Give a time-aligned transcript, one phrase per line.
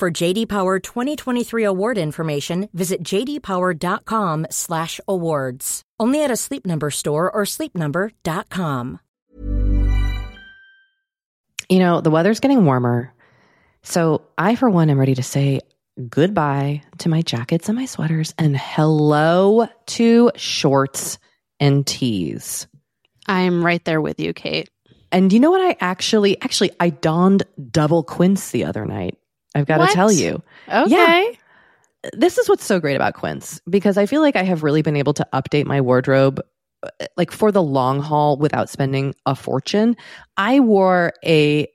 [0.00, 5.82] For JD Power 2023 award information, visit jdpower.com/awards.
[6.00, 9.00] Only at a Sleep Number store or sleepnumber.com.
[11.68, 13.12] You know, the weather's getting warmer.
[13.82, 15.60] So, I for one am ready to say
[16.08, 21.18] goodbye to my jackets and my sweaters and hello to shorts
[21.60, 22.66] and tees.
[23.26, 24.70] I'm right there with you, Kate.
[25.12, 29.18] And you know what I actually actually I donned double quince the other night.
[29.54, 30.42] I've got to tell you.
[30.68, 31.38] Okay.
[32.14, 34.96] This is what's so great about quince because I feel like I have really been
[34.96, 36.40] able to update my wardrobe
[36.82, 36.88] uh,
[37.18, 39.96] like for the long haul without spending a fortune.
[40.38, 41.68] I wore a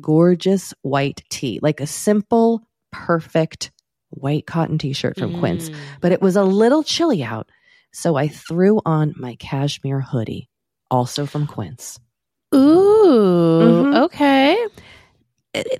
[0.00, 3.72] gorgeous white tee, like a simple, perfect
[4.10, 5.74] white cotton t-shirt from Quince, Mm.
[6.00, 7.50] but it was a little chilly out.
[7.92, 10.48] So I threw on my cashmere hoodie,
[10.90, 11.98] also from Quince.
[12.54, 14.02] Ooh, Mhm.
[14.04, 14.56] okay.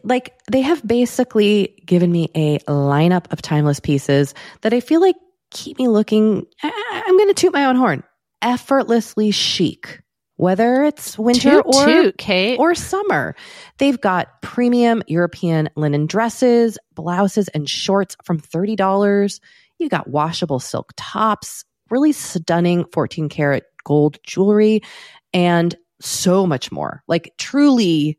[0.04, 5.16] Like they have basically given me a lineup of timeless pieces that I feel like
[5.50, 6.46] keep me looking.
[6.62, 8.02] I, am going to toot my own horn.
[8.42, 10.02] Effortlessly chic,
[10.36, 12.58] whether it's winter Toot, or toot, Kate.
[12.58, 13.34] or summer.
[13.78, 19.40] They've got premium European linen dresses, blouses, and shorts from thirty dollars.
[19.78, 24.82] You got washable silk tops, really stunning fourteen karat gold jewelry,
[25.32, 27.02] and so much more.
[27.06, 28.18] Like truly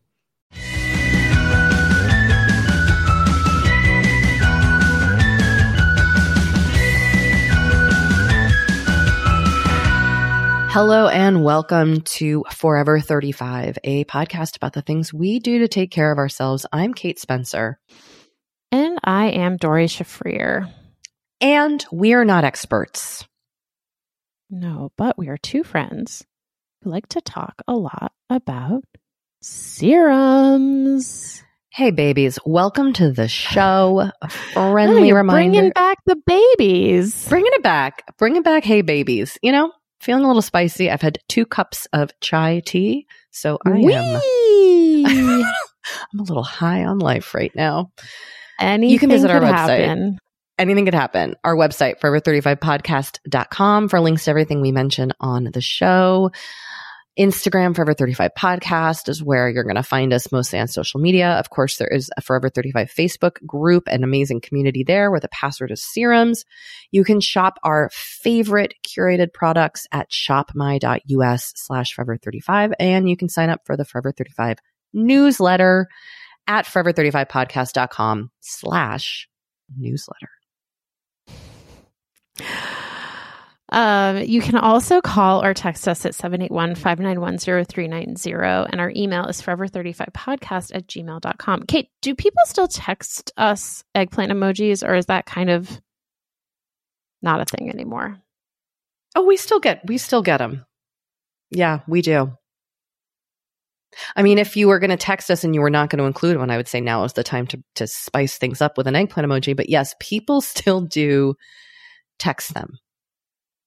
[10.73, 15.91] Hello and welcome to Forever 35, a podcast about the things we do to take
[15.91, 16.65] care of ourselves.
[16.71, 17.77] I'm Kate Spencer,
[18.71, 20.71] and I am Doree Shafrir.
[21.41, 23.25] and we're not experts.
[24.49, 26.23] No, but we are two friends
[26.83, 28.85] who like to talk a lot about
[29.41, 31.43] serums.
[31.69, 34.09] Hey, babies, welcome to the show.
[34.21, 35.51] A friendly reminder.
[35.51, 37.27] Bringing back the babies.
[37.27, 38.03] Bringing it back.
[38.17, 38.63] Bringing it back.
[38.63, 39.37] Hey, babies.
[39.41, 40.89] You know, feeling a little spicy.
[40.89, 44.21] I've had two cups of chai tea, so I am.
[46.13, 47.91] I'm a little high on life right now.
[48.59, 49.79] Anything visit our website.
[49.79, 50.17] happen.
[50.59, 51.35] anything could happen.
[51.43, 56.31] Our website, forever35podcast.com for links to everything we mention on the show.
[57.19, 61.31] Instagram, Forever 35 Podcast is where you're going to find us mostly on social media.
[61.31, 65.27] Of course, there is a Forever 35 Facebook group, an amazing community there where the
[65.29, 66.45] password is serums.
[66.89, 72.73] You can shop our favorite curated products at shopmy.us slash Forever 35.
[72.79, 74.59] And you can sign up for the Forever 35
[74.93, 75.87] newsletter
[76.47, 79.27] at forever35podcast.com slash
[79.77, 80.29] newsletter.
[83.71, 90.75] Um, you can also call or text us at 781-591-0390 and our email is forever35podcast
[90.75, 91.63] at gmail.com.
[91.67, 95.79] Kate, do people still text us eggplant emojis or is that kind of
[97.21, 98.21] not a thing anymore?
[99.15, 100.65] Oh, we still get we still get them.
[101.49, 102.33] Yeah, we do.
[104.15, 106.05] I mean, if you were going to text us and you were not going to
[106.05, 108.87] include one, I would say now is the time to to spice things up with
[108.87, 109.55] an eggplant emoji.
[109.55, 111.35] But yes, people still do
[112.19, 112.77] text them.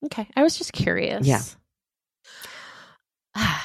[0.07, 0.29] Okay.
[0.37, 1.27] I was just curious.
[1.27, 1.43] Yeah.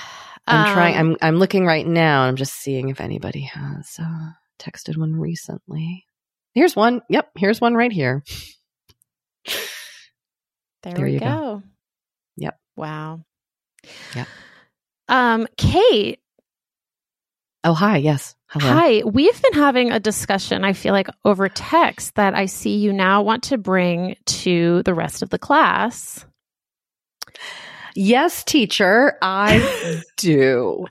[0.47, 0.97] I'm trying.
[0.97, 2.21] Um, I'm I'm looking right now.
[2.24, 6.06] and I'm just seeing if anybody has uh, texted one recently.
[6.56, 7.01] Here's one.
[7.09, 8.24] Yep, here's one right here.
[10.83, 11.25] There, There we you go.
[11.25, 11.63] go.
[12.38, 12.57] Yep.
[12.75, 13.25] Wow.
[14.15, 14.27] Yep.
[15.09, 16.19] um, Kate.
[17.64, 17.98] Oh, hi.
[17.98, 18.36] Yes.
[18.48, 18.66] Hello.
[18.66, 19.04] Hi.
[19.04, 23.22] We've been having a discussion, I feel like over text, that I see you now
[23.22, 26.26] want to bring to the rest of the class.
[27.96, 30.88] Yes, teacher, I do.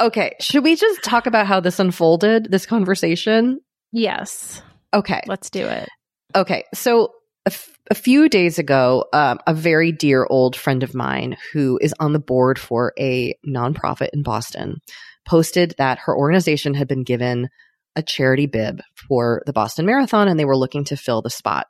[0.00, 0.36] Okay.
[0.40, 3.60] Should we just talk about how this unfolded, this conversation?
[3.92, 4.62] Yes.
[4.94, 5.22] Okay.
[5.26, 5.88] Let's do it.
[6.34, 6.64] Okay.
[6.72, 7.12] So
[7.46, 11.78] a, f- a few days ago, um, a very dear old friend of mine who
[11.82, 14.80] is on the board for a nonprofit in Boston
[15.26, 17.48] posted that her organization had been given
[17.96, 21.66] a charity bib for the Boston Marathon and they were looking to fill the spot.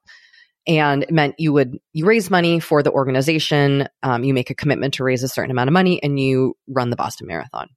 [0.67, 4.55] And it meant you would you raise money for the organization, um, you make a
[4.55, 7.69] commitment to raise a certain amount of money, and you run the Boston Marathon.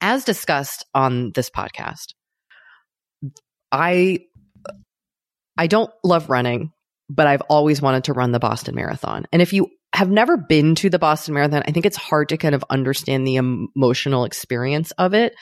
[0.00, 2.14] As discussed on this podcast,
[3.72, 4.20] I
[5.58, 6.72] I don't love running,
[7.10, 9.26] but I've always wanted to run the Boston Marathon.
[9.32, 12.36] And if you have never been to the Boston Marathon, I think it's hard to
[12.36, 15.34] kind of understand the emotional experience of it.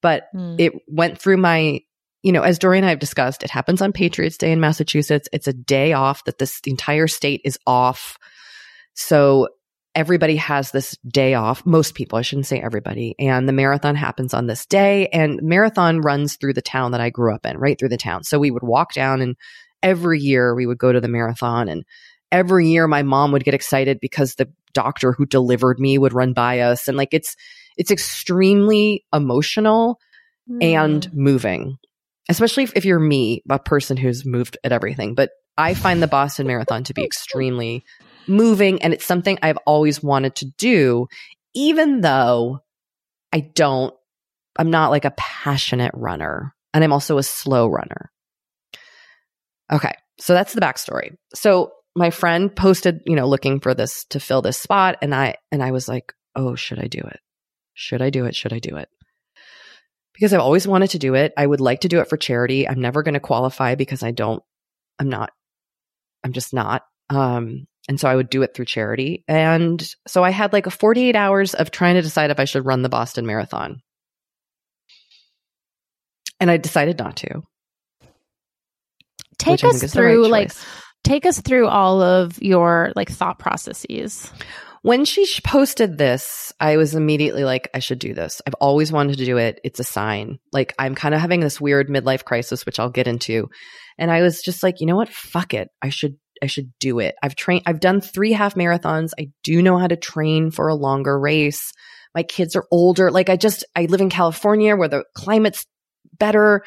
[0.00, 0.56] But mm.
[0.58, 1.80] it went through my,
[2.22, 5.28] you know, as Doree and I have discussed, it happens on Patriots Day in Massachusetts.
[5.32, 8.18] It's a day off that this the entire state is off.
[8.94, 9.48] So
[9.94, 11.64] everybody has this day off.
[11.66, 13.14] Most people, I shouldn't say everybody.
[13.18, 17.10] And the marathon happens on this day and marathon runs through the town that I
[17.10, 18.24] grew up in, right through the town.
[18.24, 19.36] So we would walk down and
[19.82, 21.84] every year we would go to the marathon and
[22.32, 26.32] every year my mom would get excited because the doctor who delivered me would run
[26.32, 27.36] by us and like it's
[27.76, 30.00] it's extremely emotional
[30.50, 30.62] mm.
[30.62, 31.76] and moving
[32.28, 36.08] especially if, if you're me a person who's moved at everything but i find the
[36.08, 37.84] boston marathon to be extremely
[38.26, 41.08] moving and it's something I've always wanted to do,
[41.54, 42.60] even though
[43.32, 43.94] I don't,
[44.58, 48.10] I'm not like a passionate runner and I'm also a slow runner.
[49.72, 49.92] Okay.
[50.18, 51.16] So that's the backstory.
[51.34, 54.98] So my friend posted, you know, looking for this to fill this spot.
[55.02, 57.20] And I, and I was like, oh, should I do it?
[57.74, 58.34] Should I do it?
[58.34, 58.88] Should I do it?
[60.14, 61.32] Because I've always wanted to do it.
[61.36, 62.68] I would like to do it for charity.
[62.68, 64.42] I'm never going to qualify because I don't,
[64.98, 65.32] I'm not,
[66.22, 66.82] I'm just not.
[67.10, 69.24] Um, and so I would do it through charity.
[69.26, 72.66] And so I had like a 48 hours of trying to decide if I should
[72.66, 73.82] run the Boston Marathon.
[76.40, 77.42] And I decided not to.
[79.38, 80.52] Take us through right like
[81.04, 84.30] take us through all of your like thought processes.
[84.82, 88.42] When she posted this, I was immediately like, I should do this.
[88.46, 89.60] I've always wanted to do it.
[89.62, 90.40] It's a sign.
[90.52, 93.48] Like, I'm kind of having this weird midlife crisis, which I'll get into.
[93.96, 95.08] And I was just like, you know what?
[95.08, 95.68] Fuck it.
[95.80, 97.14] I should I should do it.
[97.22, 99.12] I've trained, I've done three half marathons.
[99.16, 101.72] I do know how to train for a longer race.
[102.16, 103.12] My kids are older.
[103.12, 105.64] Like I just, I live in California where the climate's
[106.18, 106.64] better.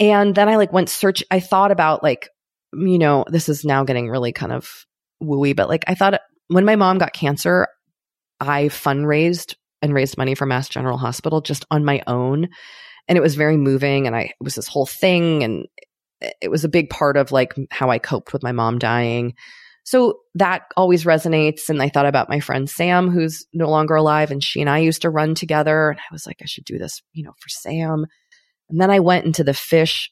[0.00, 2.30] And then I like went search, I thought about like,
[2.76, 4.86] you know, this is now getting really kind of
[5.22, 7.66] wooey, but like I thought when my mom got cancer,
[8.40, 12.48] I fundraised and raised money for Mass General Hospital just on my own.
[13.06, 14.06] And it was very moving.
[14.06, 15.44] And I, it was this whole thing.
[15.44, 15.66] And
[16.40, 19.34] it was a big part of like how I coped with my mom dying.
[19.84, 21.68] So that always resonates.
[21.68, 24.78] And I thought about my friend Sam, who's no longer alive, and she and I
[24.78, 25.90] used to run together.
[25.90, 28.06] And I was like, I should do this, you know, for Sam.
[28.70, 30.10] And then I went into the fish,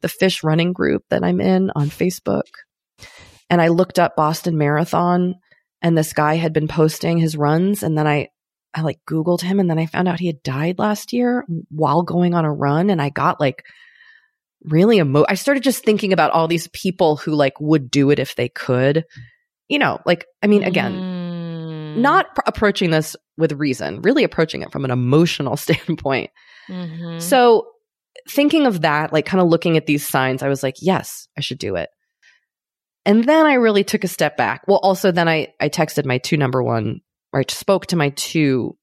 [0.00, 2.42] the fish running group that I'm in on Facebook.
[3.50, 5.34] And I looked up Boston Marathon
[5.82, 7.82] and this guy had been posting his runs.
[7.82, 8.28] And then I,
[8.72, 12.02] I like Googled him and then I found out he had died last year while
[12.02, 12.88] going on a run.
[12.88, 13.64] And I got like
[14.64, 18.18] really emo I started just thinking about all these people who like would do it
[18.18, 19.04] if they could.
[19.68, 21.96] You know, like I mean again, mm.
[21.96, 26.30] not pr- approaching this with reason, really approaching it from an emotional standpoint.
[26.68, 27.18] Mm-hmm.
[27.20, 27.66] So
[28.28, 31.40] thinking of that, like kind of looking at these signs, I was like, yes, I
[31.40, 31.88] should do it.
[33.04, 34.62] And then I really took a step back.
[34.68, 37.00] Well, also then I I texted my two number one,
[37.32, 38.76] or I spoke to my two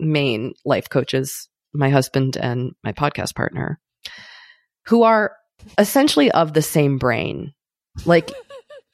[0.00, 3.78] main life coaches, my husband and my podcast partner
[4.86, 5.36] who are
[5.78, 7.52] essentially of the same brain.
[8.04, 8.30] Like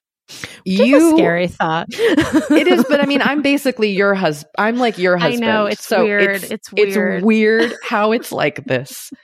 [0.65, 1.87] you scary thought.
[1.91, 4.51] it is, but I mean, I'm basically your husband.
[4.59, 5.45] I'm like your husband.
[5.45, 6.43] I know it's so weird.
[6.43, 7.15] It's, it's weird.
[7.15, 9.11] It's weird how it's like this.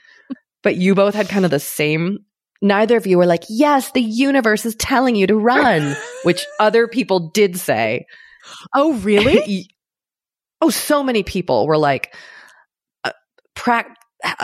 [0.63, 2.19] But you both had kind of the same.
[2.61, 6.87] Neither of you were like, "Yes, the universe is telling you to run," which other
[6.87, 8.05] people did say.
[8.73, 9.69] Oh, really?
[10.61, 12.15] oh, so many people were like,
[13.03, 13.11] uh,
[13.55, 13.95] pra-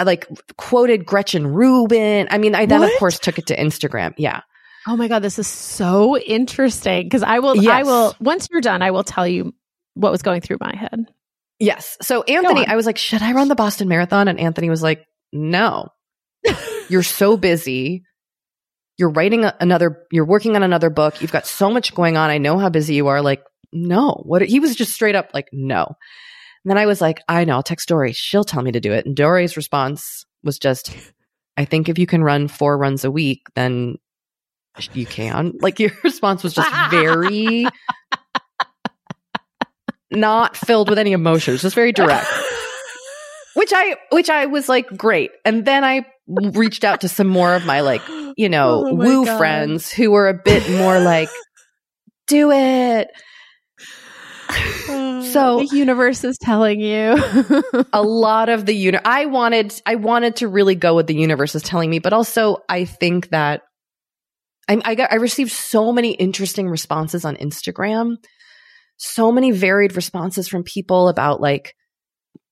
[0.03, 2.27] like quoted Gretchen Rubin.
[2.29, 2.91] I mean, I then what?
[2.91, 4.13] of course took it to Instagram.
[4.17, 4.41] Yeah.
[4.87, 7.73] Oh my god, this is so interesting because I will yes.
[7.73, 9.53] I will once you're done, I will tell you
[9.93, 11.05] what was going through my head.
[11.59, 11.97] Yes.
[12.01, 15.05] So Anthony, I was like, "Should I run the Boston Marathon?" and Anthony was like,
[15.33, 15.89] "No.
[16.89, 18.03] You're so busy.
[18.99, 21.21] you're writing another, you're working on another book.
[21.21, 22.29] You've got so much going on.
[22.29, 23.21] I know how busy you are.
[23.21, 23.41] Like,
[23.71, 25.85] no, what he was just straight up like, no.
[26.65, 28.11] And then I was like, I know, I'll text Doree.
[28.11, 29.05] She'll tell me to do it.
[29.05, 30.91] And Doree's response was just,
[31.55, 33.95] I think if you can run four runs a week, then
[34.93, 35.53] you can.
[35.61, 37.65] Like your response was just very
[40.11, 42.27] not filled with any emotions, just very direct.
[43.53, 45.31] Which I which I was like great.
[45.45, 48.01] And then I reached out to some more of my like,
[48.37, 49.37] you know, oh woo God.
[49.37, 51.29] friends who were a bit more like
[52.27, 53.09] do it.
[55.31, 57.15] so the universe is telling you
[57.93, 61.53] a lot of the uni I wanted I wanted to really go with the universe
[61.55, 63.61] is telling me, but also I think that
[64.67, 68.15] I, I got I received so many interesting responses on Instagram,
[68.97, 71.75] so many varied responses from people about like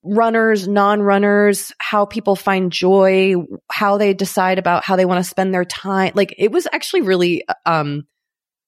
[0.07, 3.35] runners, non-runners, how people find joy,
[3.71, 6.11] how they decide about how they want to spend their time.
[6.15, 8.03] Like it was actually really um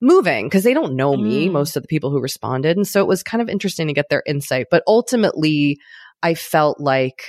[0.02, 1.52] moving because they don't know me, mm.
[1.52, 2.78] most of the people who responded.
[2.78, 4.68] And so it was kind of interesting to get their insight.
[4.72, 5.78] But ultimately,
[6.24, 7.24] I felt like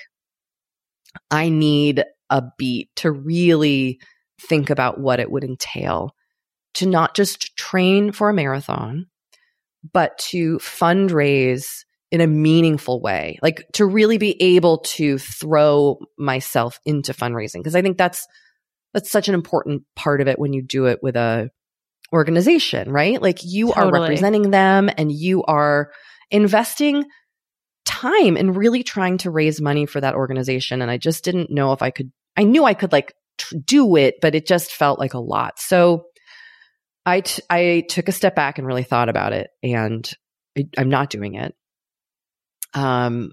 [1.30, 4.00] I need a beat to really
[4.40, 6.14] think about what it would entail
[6.74, 9.06] to not just train for a marathon,
[9.92, 16.80] but to fundraise in a meaningful way, like to really be able to throw myself
[16.84, 17.62] into fundraising.
[17.62, 18.26] Cause I think that's,
[18.92, 21.50] that's such an important part of it when you do it with a
[22.12, 23.22] organization, right?
[23.22, 23.86] Like you totally.
[23.86, 25.92] are representing them and you are
[26.30, 27.04] investing
[27.84, 30.82] time in really trying to raise money for that organization.
[30.82, 33.96] And I just didn't know if I could, I knew I could like t- do
[33.96, 35.60] it, but it just felt like a lot.
[35.60, 36.06] So
[37.06, 40.08] I, t- I took a step back and really thought about it and
[40.58, 41.54] I, I'm not doing it.
[42.74, 43.32] Um,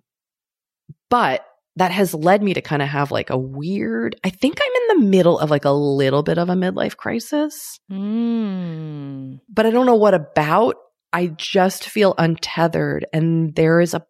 [1.10, 4.82] but that has led me to kind of have like a weird, I think I'm
[4.82, 7.80] in the middle of like a little bit of a midlife crisis.
[7.92, 9.40] Mm.
[9.48, 10.76] But I don't know what about.
[11.14, 13.06] I just feel untethered.
[13.14, 14.04] And there is a,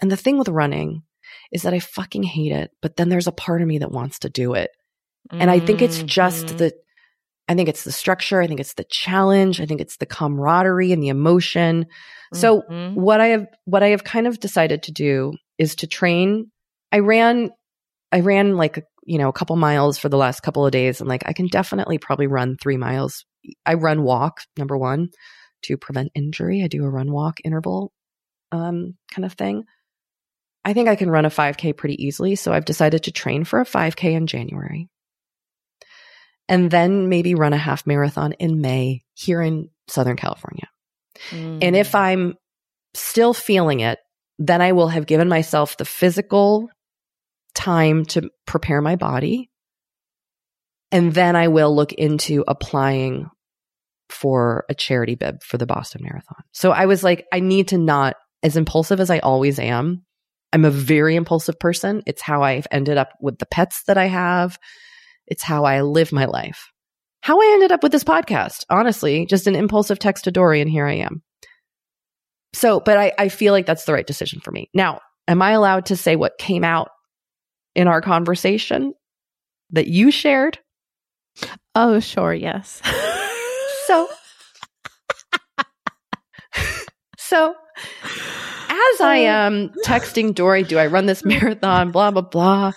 [0.00, 1.02] and the thing with running
[1.52, 2.70] is that I fucking hate it.
[2.80, 4.70] But then there's a part of me that wants to do it.
[5.30, 6.56] And I think it's just mm-hmm.
[6.58, 6.72] the,
[7.48, 8.40] I think it's the structure.
[8.40, 9.60] I think it's the challenge.
[9.60, 11.84] I think it's the camaraderie and the emotion.
[11.84, 12.38] Mm-hmm.
[12.38, 12.62] So
[12.94, 16.50] what I have, what I have kind of decided to do is to train
[16.94, 17.50] I ran,
[18.12, 21.08] I ran like, you know, a couple miles for the last couple of days and
[21.08, 23.24] like I can definitely probably run three miles.
[23.66, 25.08] I run walk, number one,
[25.64, 26.62] to prevent injury.
[26.62, 27.92] I do a run walk interval
[28.52, 29.64] um, kind of thing.
[30.64, 32.36] I think I can run a 5K pretty easily.
[32.36, 34.88] So I've decided to train for a 5K in January
[36.48, 40.68] and then maybe run a half marathon in May here in Southern California.
[41.30, 41.58] Mm.
[41.62, 41.98] And if mm.
[41.98, 42.34] I'm
[42.94, 43.98] still feeling it,
[44.38, 46.68] then I will have given myself the physical
[47.54, 49.50] time to prepare my body.
[50.90, 53.28] And then I will look into applying
[54.10, 56.42] for a charity bib for the Boston Marathon.
[56.52, 60.04] So I was like, I need to not, as impulsive as I always am,
[60.52, 62.02] I'm a very impulsive person.
[62.06, 64.58] It's how I've ended up with the pets that I have.
[65.26, 66.70] It's how I live my life.
[67.20, 70.70] How I ended up with this podcast, honestly, just an impulsive text to Doree, and
[70.70, 71.22] here I am.
[72.52, 74.68] So, but I, I feel like that's the right decision for me.
[74.74, 76.90] Now, am I allowed to say what came out
[77.74, 78.92] in our conversation
[79.70, 80.58] that you shared?
[81.74, 82.80] Oh, sure, yes.
[83.86, 84.08] so,
[87.18, 87.54] so
[88.94, 91.90] as I am texting Doree, do I run this marathon?
[91.90, 92.72] Blah, blah, blah.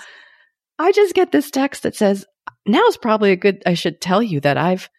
[0.79, 2.25] I just get this text that says,
[2.65, 4.89] now's probably a good, I should tell you that I've,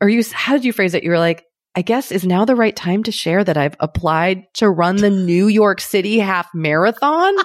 [0.00, 1.04] or you, how did you phrase it?
[1.04, 1.44] You were like,
[1.74, 5.10] I guess is now the right time to share that I've applied to run the
[5.10, 7.34] New York City half marathon.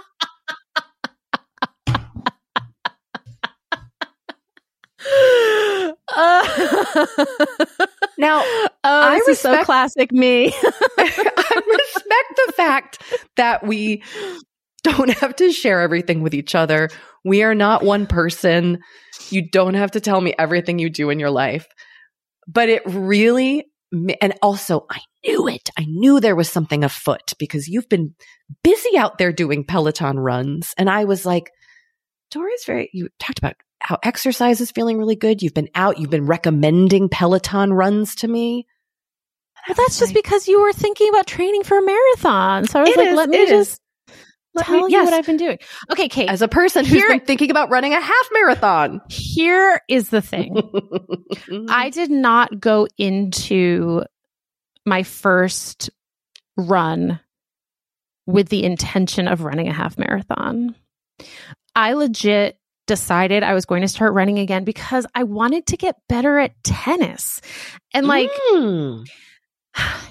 [8.17, 10.47] now, oh, I respect, so classic me.
[10.97, 13.01] I respect the fact
[13.35, 14.01] that we
[14.83, 16.89] don't have to share everything with each other.
[17.25, 18.79] We are not one person.
[19.29, 21.67] You don't have to tell me everything you do in your life.
[22.47, 23.65] But it really,
[24.21, 25.69] and also I knew it.
[25.77, 28.13] I knew there was something afoot because you've been
[28.63, 30.73] busy out there doing Peloton runs.
[30.77, 31.49] And I was like,
[32.29, 35.41] Doree's very, you talked about how exercise is feeling really good.
[35.41, 38.67] You've been out, you've been recommending Peloton runs to me.
[39.67, 42.67] Well, that's just because you were thinking about training for a marathon.
[42.67, 43.81] So I was like, is, let me just
[44.55, 45.05] let tell me, you yes.
[45.05, 45.59] what I've been doing.
[45.91, 46.29] Okay, Kate.
[46.29, 49.01] As a person who's here, been thinking about running a half marathon.
[49.09, 50.57] Here is the thing.
[51.69, 54.03] I did not go into
[54.85, 55.89] my first
[56.57, 57.19] run
[58.25, 60.75] with the intention of running a half marathon.
[61.75, 62.57] I legit
[62.87, 66.51] decided I was going to start running again because I wanted to get better at
[66.63, 67.41] tennis.
[67.93, 69.07] And like, Mm.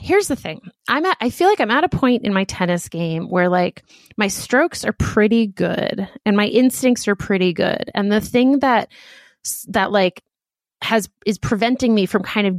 [0.01, 0.61] Here's the thing.
[0.89, 3.83] I'm at i feel like i'm at a point in my tennis game where like
[4.17, 7.91] my strokes are pretty good and my instincts are pretty good.
[7.95, 8.91] And the thing that
[9.69, 10.23] that like
[10.83, 12.57] has is preventing me from kind of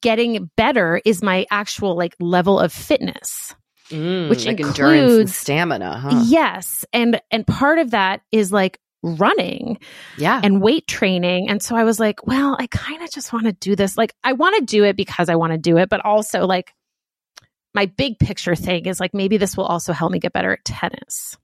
[0.00, 3.54] getting better is my actual like level of fitness
[3.90, 6.22] Mm, Which like endurance and includes- stamina, huh?
[6.26, 6.84] yes.
[6.92, 9.78] And and part of that is like running
[10.18, 10.40] Yeah.
[10.42, 11.48] and weight training.
[11.48, 13.96] And so I was like, well, I kind of just want to do this.
[13.96, 16.74] Like, I want to do it because I want to do it, but also like
[17.74, 20.64] my big picture thing is like maybe this will also help me get better at
[20.64, 21.36] tennis.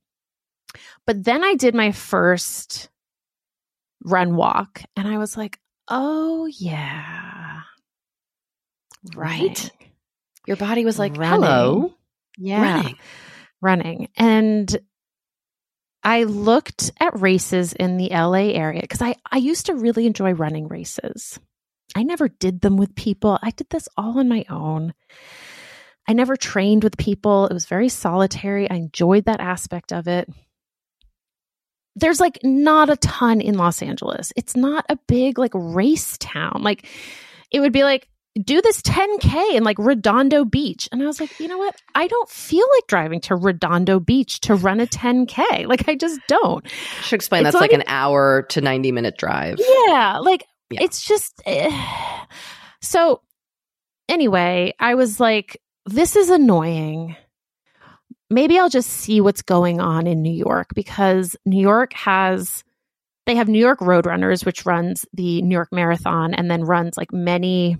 [1.07, 2.91] But then I did my first
[4.05, 5.59] run walk and I was like,
[5.89, 7.61] oh, yeah.
[9.15, 9.41] Right?
[9.41, 9.71] Running.
[10.47, 11.43] Your body was like, Running.
[11.43, 11.95] hello.
[12.39, 12.61] Yeah.
[12.61, 12.97] Running.
[13.63, 14.09] running.
[14.17, 14.77] And
[16.07, 20.35] I looked at races in the LA area because I, I used to really enjoy
[20.35, 21.41] running races.
[21.97, 23.41] I never did them with people.
[23.43, 24.95] I did this all on my own.
[26.07, 27.49] I never trained with people.
[27.49, 28.71] It was very solitary.
[28.71, 30.29] I enjoyed that aspect of it.
[31.97, 34.33] There's like not a ton in Los Angeles.
[34.37, 36.61] It's not a big like race town.
[36.63, 36.87] Like
[37.51, 38.07] it would be like
[38.43, 40.89] do this 10K in like Redondo Beach.
[40.93, 41.75] And I was like, you know what?
[41.95, 45.67] I don't feel like driving to Redondo Beach to run a 10K.
[45.67, 46.65] Like, I just don't.
[46.67, 49.59] I Should explain It's that's like an hour to 90 minute drive.
[49.59, 50.19] Yeah.
[50.23, 50.83] Like, Yeah.
[50.83, 51.41] it's just.
[51.47, 51.71] eh.
[52.83, 53.23] So,
[54.09, 57.17] anyway, I was like, this is annoying.
[58.29, 62.65] Maybe I'll just see what's going on in New York because New York has.
[63.25, 67.13] They have New York Roadrunners, which runs the New York Marathon and then runs like
[67.13, 67.77] many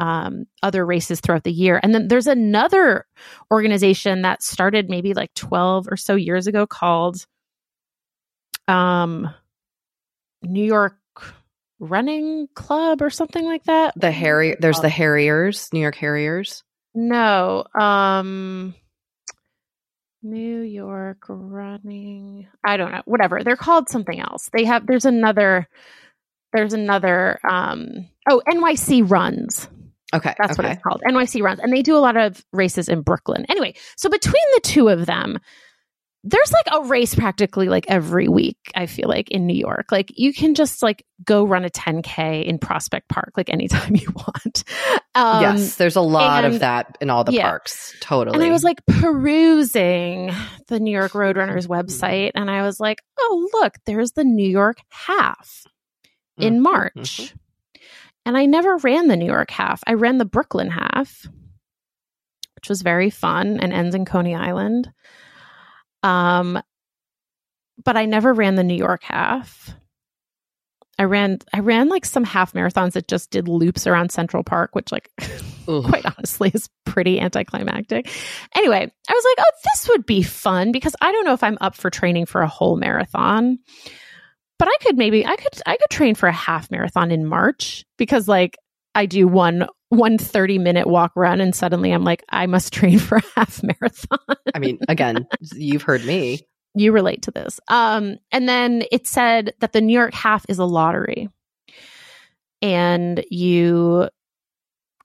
[0.00, 1.78] um, other races throughout the year.
[1.80, 3.06] And then there's another
[3.52, 7.26] organization that started maybe like 12 or so years ago called
[8.66, 9.32] um,
[10.42, 10.96] New York
[11.78, 13.92] Running Club or something like that.
[13.94, 16.64] The Harry, there's the Harriers, New York Harriers.
[16.94, 18.74] No, um,
[20.22, 22.48] New York Running.
[22.64, 23.02] I don't know.
[23.04, 23.44] Whatever.
[23.44, 24.48] They're called something else.
[24.52, 24.86] They have.
[24.86, 25.68] There's another.
[26.52, 27.38] There's another.
[27.48, 28.08] Um.
[28.28, 29.68] Oh, NYC Runs.
[30.14, 30.34] Okay.
[30.38, 30.62] That's okay.
[30.62, 31.02] what it's called.
[31.06, 31.60] NYC runs.
[31.60, 33.46] And they do a lot of races in Brooklyn.
[33.48, 35.38] Anyway, so between the two of them,
[36.22, 39.86] there's like a race practically like every week, I feel like in New York.
[39.90, 44.08] Like you can just like go run a 10K in Prospect Park like anytime you
[44.14, 44.64] want.
[45.14, 47.48] Um, yes, there's a lot of that in all the yeah.
[47.48, 47.94] parks.
[48.00, 48.34] Totally.
[48.34, 50.30] And I was like perusing
[50.68, 54.78] the New York Roadrunners website and I was like, oh, look, there's the New York
[54.90, 55.64] half
[56.36, 56.92] in Mhm, March.
[56.96, 57.32] mhm.
[58.30, 59.82] And I never ran the New York half.
[59.88, 61.26] I ran the Brooklyn half,
[62.54, 64.88] which was very fun and ends in Coney Island.
[66.04, 66.62] Um
[67.84, 69.74] but I never ran the New York half.
[70.96, 74.76] I ran I ran like some half marathons that just did loops around Central Park,
[74.76, 75.10] which like
[75.64, 78.08] quite honestly is pretty anticlimactic.
[78.54, 81.58] Anyway, I was like, oh, this would be fun because I don't know if I'm
[81.60, 83.58] up for training for a whole marathon.
[84.60, 87.86] But I could maybe I could I could train for a half marathon in March
[87.96, 88.58] because like
[88.94, 92.98] I do one one 30 minute walk run and suddenly I'm like I must train
[92.98, 94.36] for a half marathon.
[94.54, 96.40] I mean, again, you've heard me.
[96.74, 97.58] you relate to this.
[97.68, 101.30] Um, and then it said that the New York half is a lottery.
[102.60, 104.10] And you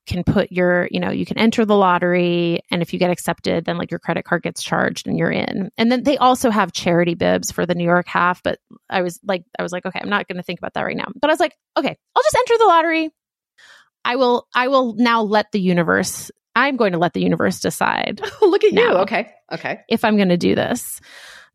[0.05, 2.61] can put your, you know, you can enter the lottery.
[2.69, 5.69] And if you get accepted, then like your credit card gets charged and you're in.
[5.77, 8.43] And then they also have charity bibs for the New York half.
[8.43, 10.83] But I was like, I was like, okay, I'm not going to think about that
[10.83, 11.07] right now.
[11.19, 13.09] But I was like, okay, I'll just enter the lottery.
[14.03, 18.21] I will, I will now let the universe, I'm going to let the universe decide
[18.41, 18.87] Look at you.
[18.89, 19.31] Okay.
[19.51, 19.81] Okay.
[19.89, 21.01] if I'm going to do this.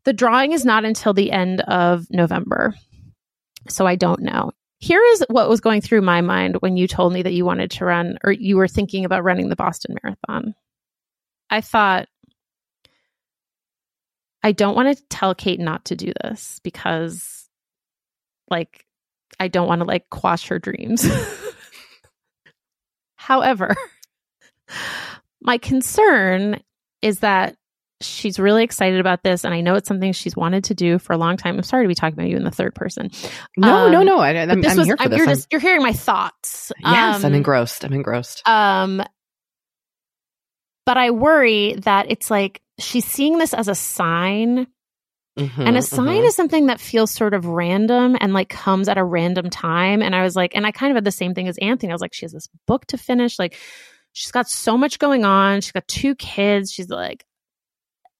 [0.03, 2.73] The drawing is not until the end of November.
[3.69, 4.51] So I don't know.
[4.81, 7.69] Here is what was going through my mind when you told me that you wanted
[7.71, 10.55] to run or you were thinking about running the Boston Marathon.
[11.51, 12.07] I thought,
[14.41, 17.47] I don't want to tell Kate not to do this because,
[18.49, 18.87] like,
[19.39, 21.05] I don't want to like quash her dreams.
[23.15, 23.75] However,
[25.41, 26.59] my concern
[27.03, 27.55] is that
[28.01, 31.13] she's really excited about this and I know it's something she's wanted to do for
[31.13, 31.55] a long time.
[31.57, 33.09] I'm sorry to be talking about you in the third person.
[33.57, 34.17] No, Um, no, no.
[34.19, 35.17] I, I'm, this I'm was here for I'm- this.
[35.17, 36.71] you're I'm- just you're hearing my thoughts.
[36.79, 37.83] yes, I'm Um, engrossed.
[37.85, 38.47] I'm engrossed.
[38.47, 39.01] um
[40.85, 44.67] but I worry that it's like she's seeing this as a sign
[45.39, 46.27] Mhm, and a sign mhm.
[46.27, 50.01] is something that feels sort of random and like comes at a random time.
[50.01, 51.89] And I was like, and I kind of had the same thing as Anthony.
[51.89, 53.39] I was like, she has this book to finish.
[53.39, 53.55] Like,
[54.11, 55.61] she's got so much going on.
[55.61, 56.69] She's got two kids.
[56.73, 57.23] She's like,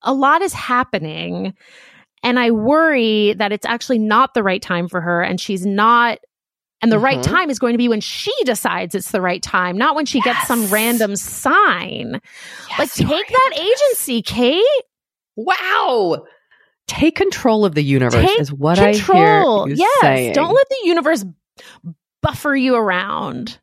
[0.03, 1.53] a lot is happening.
[2.23, 6.19] And I worry that it's actually not the right time for her and she's not
[6.83, 7.23] and the right Mhm.
[7.23, 10.19] time is going to be when she decides it's the right time, not when she
[10.21, 12.13] gets some random sign.
[12.13, 13.31] like Yes, you take are.
[13.31, 14.63] that agency, Kate.
[15.35, 16.25] Wow.
[16.87, 19.63] Take control of the universe Take is what Control.
[19.65, 20.01] I hear you yes.
[20.01, 20.33] saying.
[20.33, 21.23] Don't let the universe
[22.23, 23.59] buffer you around.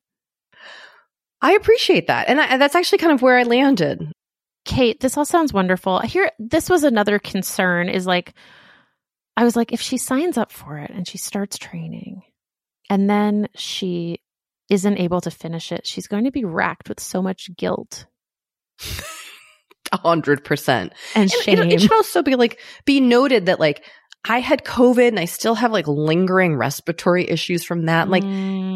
[1.43, 2.29] I appreciate that.
[2.29, 4.11] And I, that's actually kind of where I landed.
[4.69, 6.01] Kate, this all sounds wonderful.
[6.01, 8.35] Here, this was another concern is like,
[9.35, 12.21] I was like, if she signs up for it and she starts training
[12.91, 14.21] and then she
[14.69, 18.05] isn't able to finish it, she's going to be racked with so much guilt
[19.91, 20.93] A hundred percent.
[21.15, 21.61] and shame.
[21.61, 23.87] it, it should also be like be noted that like
[24.23, 28.11] I had COVID and I still have like lingering respiratory issues from that.
[28.11, 28.25] Like,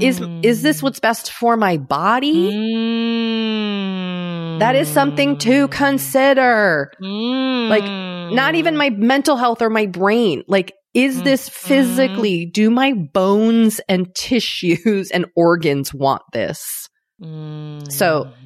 [0.03, 2.51] is is this what's best for my body?
[2.51, 4.22] Mm.
[4.59, 6.91] That is something to consider.
[7.01, 7.69] Mm.
[7.69, 7.85] Like,
[8.33, 10.43] Not even my mental health or my brain.
[10.49, 11.25] Like, is mm.
[11.25, 12.47] this physically?
[12.47, 12.53] Mm.
[12.53, 16.89] Do my bones and tissues and organs want this?
[17.21, 18.33] So-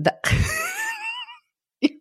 [0.00, 0.18] That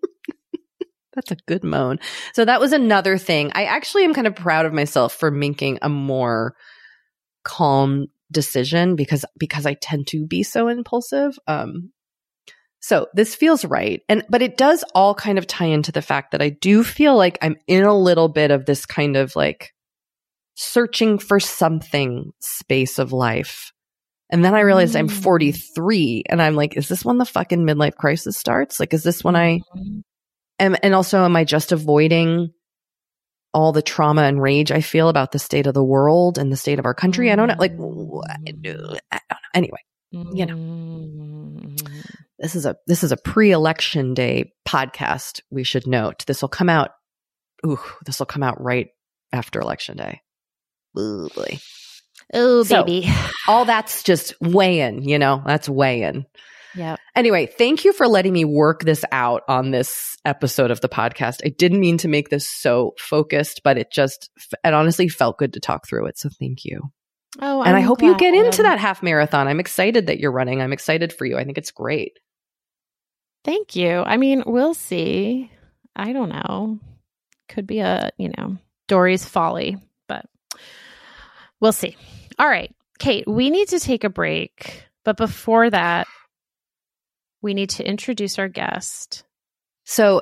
[1.16, 2.00] That's a good moan.
[2.34, 3.52] So that was another thing.
[3.54, 6.56] I actually am kind of proud of myself for making a more
[7.44, 11.38] calm decision because because I tend to be so impulsive.
[11.48, 11.92] Um
[12.84, 14.02] so this feels right.
[14.10, 17.16] And but it does all kind of tie into the fact that I do feel
[17.16, 19.74] like I'm in a little bit of this kind of like
[20.56, 23.72] searching for something space of life.
[24.30, 25.24] And then I realized I'm Mm.
[25.24, 28.82] 43 and I'm like, is this when the fucking midlife crisis starts?
[28.82, 30.00] Like, is this when I mm-hmm.
[30.60, 32.52] am, and also am I just avoiding
[33.54, 36.58] all the trauma and rage I feel about the state of the world and the
[36.58, 37.32] state of our country?
[37.32, 37.56] I don't know.
[37.58, 38.24] Like, mm.
[38.30, 38.98] I don't know.
[39.54, 39.80] Anyway,
[40.12, 40.58] you know.
[40.58, 41.33] Mm.
[42.44, 45.40] This is a, this is a pre-election day podcast.
[45.50, 46.92] We should note this will come out.
[47.66, 48.90] Ooh, this will come out right
[49.32, 50.22] after election day.
[51.00, 51.60] Ooh, boy.
[52.34, 53.10] Oh, So- baby.
[53.48, 56.26] All that's just weighing, you know, that's weighing.
[56.76, 56.98] Yeah.
[57.16, 61.38] Anyway, thank you for letting me work this out on this episode of the podcast.
[61.46, 64.30] I didn't mean to make this so focused, but it just,
[64.66, 66.18] it honestly felt good to talk through it.
[66.18, 66.82] So thank you.
[67.40, 69.48] Oh, and I I'm hope you get into that half marathon.
[69.48, 70.62] I'm excited that you're running.
[70.62, 71.38] I'm excited for you.
[71.38, 72.14] I think it's great.
[73.44, 74.04] Thank you.
[74.06, 75.52] I mean, we'll see.
[75.96, 76.80] I don't know.
[77.50, 79.78] Could be a, you know, Doree's folly,
[80.08, 80.26] but
[81.60, 81.96] we'll see.
[82.40, 82.74] All right.
[83.00, 84.86] Kate, we need to take a break.
[85.04, 86.08] But before that,
[87.42, 89.26] we need to introduce our guest.
[89.84, 90.22] So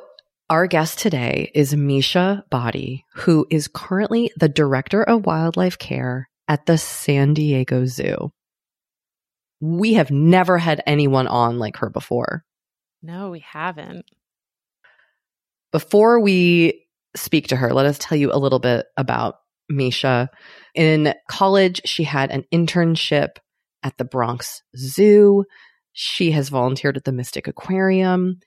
[0.49, 6.65] our guest today is Misha Body, who is currently the director of wildlife care at
[6.65, 8.33] the San Diego Zoo.
[9.59, 12.43] We have never had anyone on like her before.
[13.01, 14.05] No, we haven't.
[15.71, 16.85] Before we
[17.15, 19.35] speak to her, let us tell you a little bit about
[19.69, 20.29] Misha.
[20.75, 23.37] In college, she had an internship
[23.83, 25.45] at the Bronx Zoo.
[25.93, 28.39] She has volunteered at the Mystic Aquarium.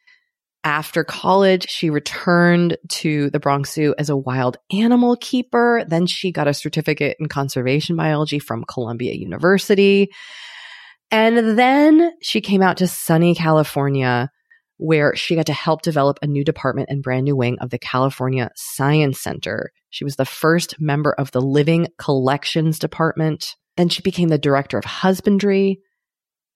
[0.63, 5.85] After college, she returned to the Bronx Zoo as a wild animal keeper.
[5.87, 10.09] Then she got a certificate in conservation biology from Columbia University.
[11.11, 14.31] And then she came out to sunny California
[14.77, 17.79] where she got to help develop a new department and brand new wing of the
[17.79, 19.71] California Science Center.
[19.91, 23.55] She was the first member of the Living Collections Department.
[23.77, 25.81] Then she became the director of husbandry.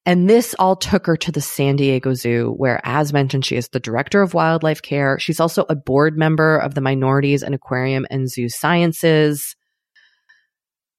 [0.04, 3.68] And this all took her to the San Diego Zoo, where, as mentioned, she is
[3.68, 5.18] the director of wildlife care.
[5.18, 9.54] She's also a board member of the Minorities in Aquarium and Zoo Sciences.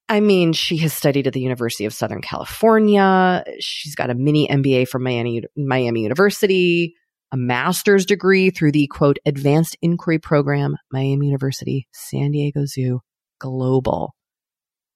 [0.07, 3.43] I mean, she has studied at the University of Southern California.
[3.59, 6.95] She's got a mini MBA from Miami, Miami University,
[7.31, 13.01] a master's degree through the quote, advanced inquiry program, Miami University, San Diego Zoo,
[13.39, 14.15] global.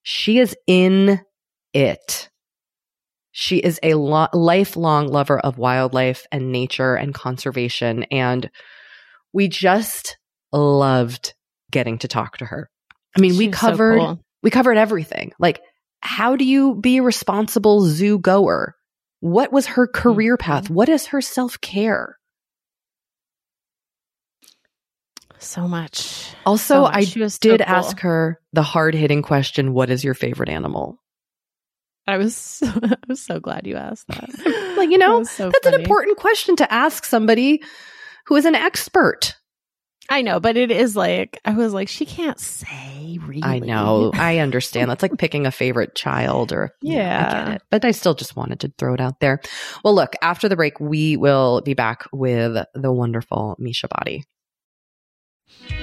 [0.04, 1.22] She is in
[1.74, 2.30] it.
[3.32, 8.04] She is a lo- lifelong lover of wildlife and nature and conservation.
[8.12, 8.50] And
[9.32, 10.18] we just
[10.52, 11.34] loved
[11.72, 12.70] getting to talk to her.
[13.18, 14.20] I mean, we She's so covered cool.
[14.44, 15.32] we covered everything.
[15.40, 15.62] Like,
[16.02, 18.76] how do you be a responsible zoo goer?
[19.20, 20.02] What was her mm-hmm.
[20.02, 20.70] career path?
[20.70, 22.18] What is her self care?
[25.44, 26.34] So much.
[26.46, 27.18] Also, So much.
[27.18, 27.76] I was so did cool.
[27.76, 30.98] ask her the hard hitting question What is your favorite animal?
[32.08, 34.30] I was so, I was so glad you asked that.
[34.78, 37.62] Like, you know, so That's an important question to ask somebody
[38.26, 39.36] who is an expert.
[40.10, 43.20] I know, but it is like I was like, she can't say.
[43.26, 44.12] Really, I know.
[44.14, 44.90] I understand.
[44.90, 47.46] That's like picking a favorite child or you know, I Yeah.
[47.46, 47.62] get it.
[47.70, 49.40] But I still just wanted to throw it out there.
[49.86, 54.24] Well, look, after the break, we will be back with the wonderful Misha Body.
[55.62, 55.83] Yeah.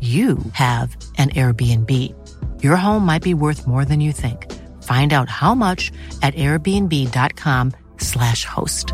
[0.00, 2.62] you have an Airbnb.
[2.62, 4.52] Your home might be worth more than you think.
[4.82, 5.90] Find out how much
[6.22, 8.92] at airbnb.com/slash host.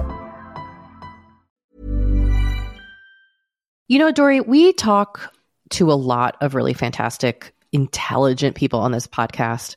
[3.89, 5.33] You know, Doree, we talk
[5.71, 9.77] to a lot of really fantastic, intelligent people on this podcast.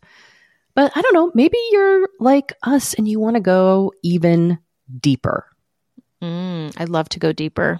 [0.73, 4.59] But I don't know, maybe you're like us and you want to go even
[5.01, 5.47] deeper.
[6.21, 7.79] Mm, I'd love to go deeper.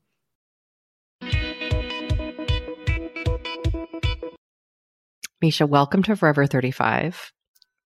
[5.41, 7.33] Misha, welcome to Forever 35.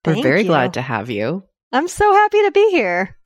[0.06, 0.48] We're very you.
[0.48, 1.44] glad to have you.
[1.72, 3.18] I'm so happy to be here.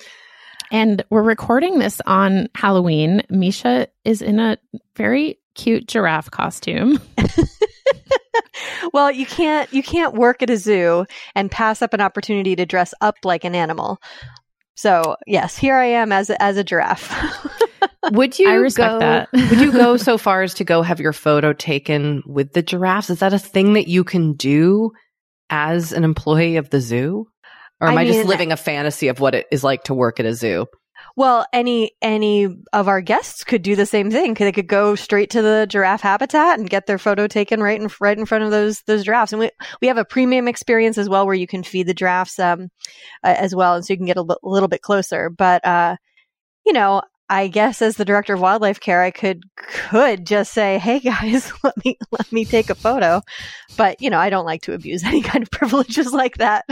[0.72, 3.24] And we're recording this on Halloween.
[3.32, 4.58] Misha is in a
[4.96, 7.00] very cute giraffe costume.
[8.94, 12.68] well, you can't you can't work at a zoo and pass up an opportunity to
[12.68, 14.00] dress up like an animal.
[14.76, 17.12] So, yes, here I am as as a giraffe.
[18.12, 19.30] would you I respect go, that.
[19.34, 23.10] would you go so far as to go have your photo taken with the giraffes?
[23.10, 24.92] Is that a thing that you can do
[25.50, 27.28] as an employee of the zoo?
[27.82, 30.20] Or am I, I just living a fantasy of what it is like to work
[30.20, 30.68] at a zoo?
[31.16, 34.34] Well, any any of our guests could do the same thing.
[34.34, 37.90] They could go straight to the giraffe habitat and get their photo taken right in
[38.00, 39.34] right in front of those those giraffes.
[39.34, 39.50] And we
[39.82, 42.70] we have a premium experience as well, where you can feed the giraffes um,
[43.24, 45.30] uh, as well, and so you can get a l- little bit closer.
[45.30, 45.96] But uh,
[46.66, 50.80] you know, I guess as the director of wildlife care, I could could just say,
[50.80, 53.22] "Hey guys, let me let me take a photo,"
[53.78, 56.66] but you know, I don't like to abuse any kind of privileges like that.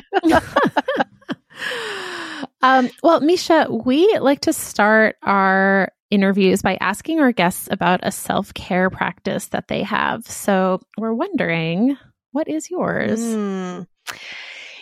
[2.61, 8.11] um, well, Misha, we like to start our interviews by asking our guests about a
[8.11, 10.25] self care practice that they have.
[10.25, 11.97] So we're wondering,
[12.31, 13.19] what is yours?
[13.21, 13.87] Mm.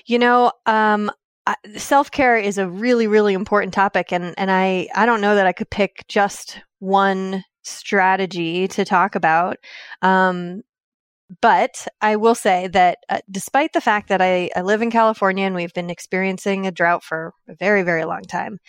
[0.05, 1.11] You know, um,
[1.77, 5.47] self care is a really, really important topic, and and I I don't know that
[5.47, 9.57] I could pick just one strategy to talk about.
[10.01, 10.61] Um,
[11.41, 15.45] but I will say that uh, despite the fact that I, I, live in California
[15.45, 18.59] and we've been experiencing a drought for a very, very long time,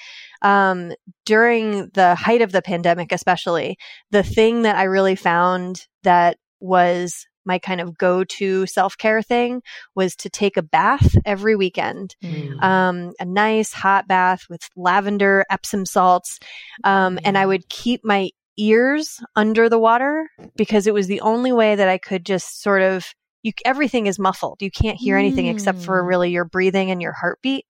[0.40, 0.92] um,
[1.26, 3.76] during the height of the pandemic, especially,
[4.10, 9.22] the thing that I really found that was my kind of go to self care
[9.22, 9.62] thing
[9.94, 12.16] was to take a bath every weekend.
[12.22, 12.62] Mm.
[12.62, 16.38] Um, a nice hot bath with lavender, Epsom salts.
[16.84, 21.52] Um, and I would keep my ears under the water because it was the only
[21.52, 23.06] way that I could just sort of
[23.42, 24.60] you everything is muffled.
[24.60, 25.52] You can't hear anything mm.
[25.52, 26.06] except for mm.
[26.06, 27.64] really your breathing and your heartbeat.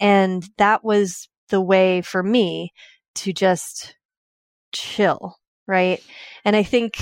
[0.00, 2.72] And that was the way for me
[3.16, 3.96] to just
[4.72, 6.02] chill, right?
[6.44, 6.94] And I think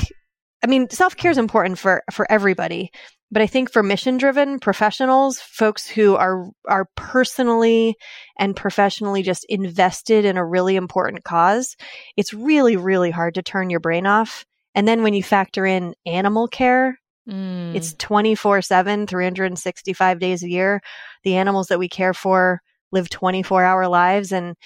[0.62, 2.90] I mean, self care is important for for everybody,
[3.30, 7.96] but I think for mission driven professionals, folks who are are personally
[8.38, 11.76] and professionally just invested in a really important cause,
[12.16, 14.44] it's really really hard to turn your brain off.
[14.74, 16.98] And then when you factor in animal care,
[17.28, 17.74] Mm.
[17.74, 20.80] It's 24 7, 365 days a year.
[21.24, 24.32] The animals that we care for live 24 hour lives.
[24.32, 24.56] And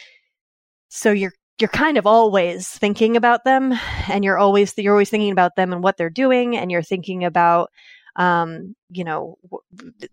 [0.88, 3.72] so you're, you're kind of always thinking about them
[4.10, 6.56] and you're always, you're always thinking about them and what they're doing.
[6.56, 7.70] And you're thinking about,
[8.16, 9.36] um, you know,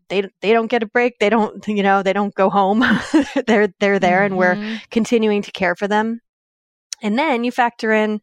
[0.10, 1.18] they, they don't get a break.
[1.20, 2.84] They don't, you know, they don't go home.
[3.48, 4.82] they're, they're there and we're Mhm.
[4.92, 6.22] continuing to care for them.
[7.02, 8.20] And then you factor in,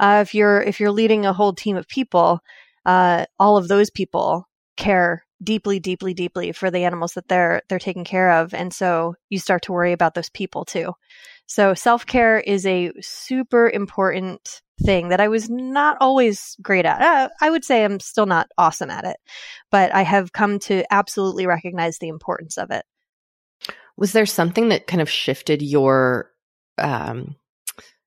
[0.00, 2.40] uh, if you're, if you're leading a whole team of people,
[2.84, 7.78] uh, all of those people care deeply, deeply, deeply for the animals that they're they're
[7.78, 10.92] taking care of, and so you start to worry about those people too.
[11.46, 17.00] So self care is a super important thing that I was not always great at.
[17.00, 19.16] Uh, I would say I'm still not awesome at it,
[19.70, 22.84] but I have come to absolutely recognize the importance of it.
[23.96, 26.30] Was there something that kind of shifted your
[26.78, 27.34] um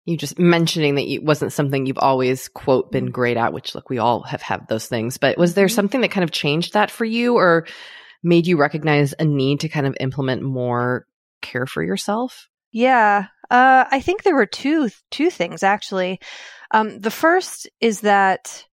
[0.06, 3.90] you just mentioning that it wasn't something you've always quote been great at, which look,
[3.90, 5.76] we all have had those things, but was there Mhm.
[5.76, 7.68] something that kind of changed that for you or
[8.24, 11.06] made you recognize a need to kind of implement more
[11.42, 12.48] care for yourself?
[12.72, 16.20] Yeah, uh, I think there were two two things actually.
[16.72, 18.66] Um, the first is that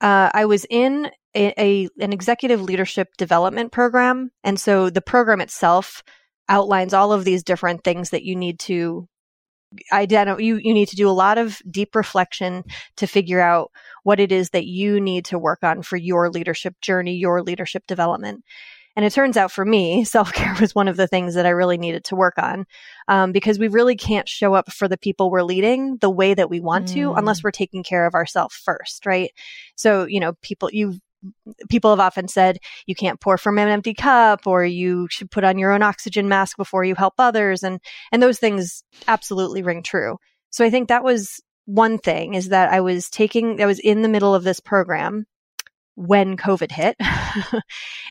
[0.00, 5.40] uh, I was in a, a an executive leadership development program, and so the program
[5.40, 6.02] itself
[6.48, 9.08] outlines all of these different things that you need to
[9.92, 10.40] identify.
[10.40, 12.64] You you need to do a lot of deep reflection
[12.96, 13.70] to figure out
[14.04, 17.86] what it is that you need to work on for your leadership journey, your leadership
[17.86, 18.44] development.
[18.94, 21.50] And it turns out for me, self care was one of the things that I
[21.50, 22.66] really needed to work on
[23.08, 26.50] um, because we really can't show up for the people we're leading the way that
[26.50, 27.18] we want to Mm.
[27.18, 29.30] unless we're taking care of ourselves first, right?
[29.76, 30.98] So, you know, people, you,
[31.68, 35.44] people have often said you can't pour from an empty cup or you should put
[35.44, 37.62] on your own oxygen mask before you help others.
[37.62, 40.18] And, and those things absolutely ring true.
[40.50, 44.02] So I think that was one thing is that I was taking, I was in
[44.02, 45.26] the middle of this program
[45.94, 46.96] when COVID hit.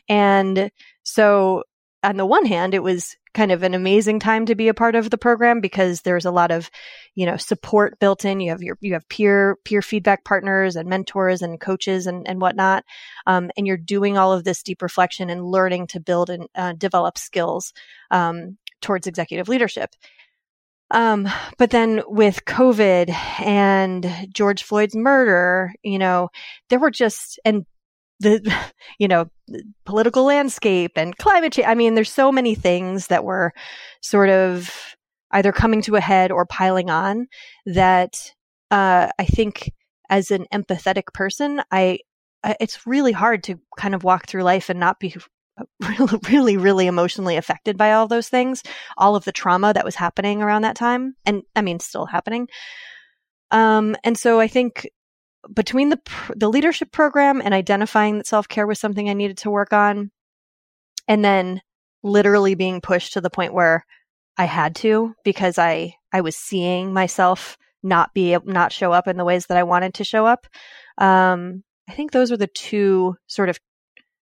[0.08, 0.70] and
[1.02, 1.64] so
[2.02, 4.94] on the one hand, it was kind of an amazing time to be a part
[4.94, 6.70] of the program because there's a lot of,
[7.14, 8.40] you know, support built in.
[8.40, 12.40] You have your, you have peer, peer feedback partners and mentors and coaches and, and
[12.40, 12.84] whatnot.
[13.26, 16.74] Um, and you're doing all of this deep reflection and learning to build and uh,
[16.74, 17.72] develop skills,
[18.10, 19.94] um, towards executive leadership.
[20.90, 21.26] Um,
[21.56, 23.08] but then with COVID
[23.40, 26.28] and George Floyd's murder, you know,
[26.68, 27.64] there were just, and
[28.22, 28.54] the,
[28.98, 29.26] you know,
[29.84, 31.68] political landscape and climate change.
[31.68, 33.52] I mean, there's so many things that were
[34.00, 34.96] sort of
[35.32, 37.26] either coming to a head or piling on
[37.66, 38.32] that,
[38.70, 39.72] uh, I think
[40.10, 42.00] as an empathetic person, I,
[42.44, 45.16] I, it's really hard to kind of walk through life and not be
[45.80, 48.62] really, really, really emotionally affected by all those things,
[48.96, 51.14] all of the trauma that was happening around that time.
[51.24, 52.48] And I mean, still happening.
[53.50, 54.88] Um, and so I think
[55.52, 56.00] between the
[56.36, 60.10] the leadership program and identifying that self care was something I needed to work on,
[61.08, 61.60] and then
[62.02, 63.84] literally being pushed to the point where
[64.36, 69.16] I had to because I I was seeing myself not be not show up in
[69.16, 70.46] the ways that I wanted to show up.
[70.98, 73.58] Um, I think those are the two sort of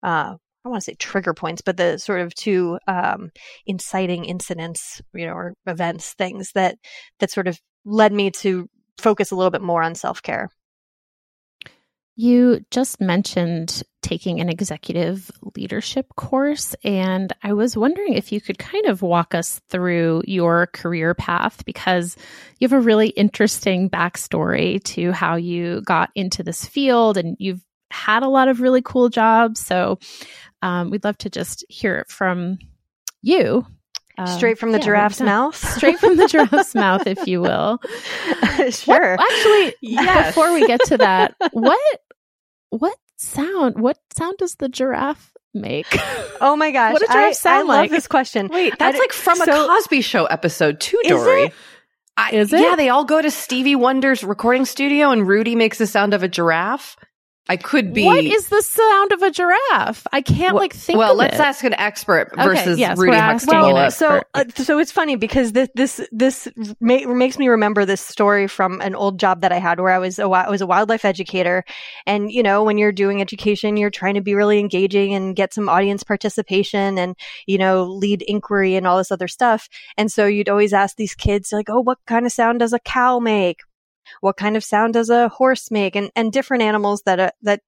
[0.02, 0.34] uh,
[0.64, 3.30] I want to say trigger points, but the sort of two um,
[3.66, 6.76] inciting incidents, you know, or events, things that
[7.18, 10.50] that sort of led me to focus a little bit more on self care.
[12.20, 18.58] You just mentioned taking an executive leadership course, and I was wondering if you could
[18.58, 22.18] kind of walk us through your career path because
[22.58, 27.64] you have a really interesting backstory to how you got into this field and you've
[27.90, 29.58] had a lot of really cool jobs.
[29.58, 29.98] So
[30.60, 32.58] um, we'd love to just hear it from
[33.22, 33.64] you.
[34.18, 35.56] Um, Straight from the yeah, giraffe's mouth.
[35.56, 37.80] Straight from the giraffe's mouth, if you will.
[38.70, 39.16] sure.
[39.16, 40.26] What, actually, Yes.
[40.34, 41.80] before we get to that, what
[42.70, 43.78] what sound?
[43.78, 45.86] What sound does the giraffe make?
[46.42, 46.94] Oh my gosh.
[46.94, 47.90] What does I, giraffe sound I love like?
[47.90, 48.48] this question.
[48.50, 51.44] Wait, that's like from a Cosby Show episode too, Is Doree.
[51.48, 51.52] it?
[52.16, 52.60] I, Is it?
[52.62, 56.22] Yeah, they all go to Stevie Wonder's recording studio, and Rudy makes the sound of
[56.22, 56.96] a giraffe.
[57.50, 58.04] I could be.
[58.04, 60.06] What is the sound of a giraffe?
[60.12, 60.94] I can't Well- like think.
[60.96, 61.04] Of it.
[61.04, 61.40] Well, let's it.
[61.40, 63.72] ask an expert Okay, versus yes, Rudy Huxtable.
[63.72, 66.46] Well, so uh, so it's funny because this this this
[66.78, 69.98] ma- makes me remember this story from an old job that I had where I
[69.98, 71.64] was a I was a wildlife educator,
[72.06, 75.52] and you know when you're doing education, you're trying to be really engaging and get
[75.52, 77.16] some audience participation and
[77.48, 79.68] you know lead inquiry and all this other stuff.
[79.96, 82.78] And so you'd always ask these kids like, oh, what kind of sound does a
[82.78, 83.62] cow make?
[84.20, 85.96] What kind of sound does a horse make?
[85.96, 87.60] And and different animals that uh, that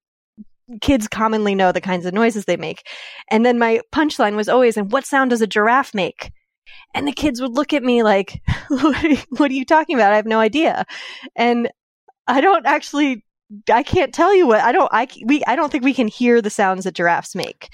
[0.81, 2.87] kids commonly know the kinds of noises they make.
[3.31, 6.33] And then my punchline was always, and what sound does a giraffe make?
[6.95, 9.97] And the kids would look at me like, what are you, what are you talking
[9.97, 10.13] about?
[10.13, 10.85] I have no idea.
[11.37, 11.71] And
[12.27, 13.25] I don't actually
[13.73, 16.41] I can't tell you what I don't I we I don't think we can hear
[16.41, 17.69] the sounds that giraffes make.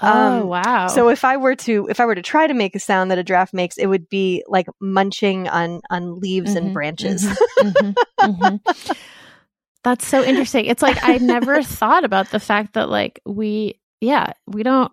[0.00, 0.88] Um, oh wow!
[0.88, 3.18] So if I were to if I were to try to make a sound that
[3.18, 7.24] a giraffe makes, it would be like munching on on leaves mm-hmm, and branches.
[7.24, 8.92] Mm-hmm, mm-hmm, mm-hmm.
[9.84, 10.66] That's so interesting.
[10.66, 14.92] It's like I never thought about the fact that like we yeah we don't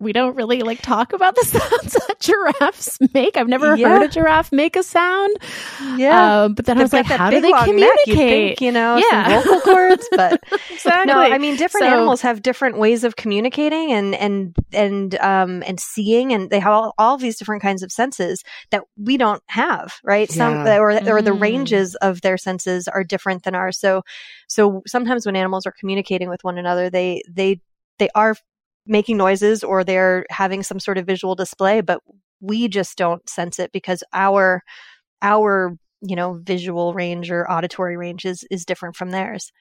[0.00, 3.36] we don't really like talk about the sounds that giraffes make.
[3.36, 3.88] I've never yeah.
[3.88, 5.36] heard a giraffe make a sound.
[5.96, 8.06] Yeah, uh, but then They've I was like, how do they communicate?
[8.06, 9.42] you think, you know, yeah.
[9.42, 10.90] vocal cords, but exactly.
[11.10, 15.62] No, I mean, different so, animals have different ways of communicating and and and um
[15.66, 19.42] and seeing, and they have all, all these different kinds of senses that we don't
[19.48, 20.30] have, right?
[20.30, 20.78] Some yeah.
[20.78, 21.40] or or the mm.
[21.40, 23.78] ranges of their senses are different than ours.
[23.78, 24.02] So
[24.48, 27.60] so sometimes when animals are communicating with one another, they they
[27.98, 28.34] they are
[28.90, 32.02] making noises or they're having some sort of visual display, but
[32.40, 34.62] we just don't sense it because our
[35.22, 39.52] our you know visual range or auditory range is is different from theirs.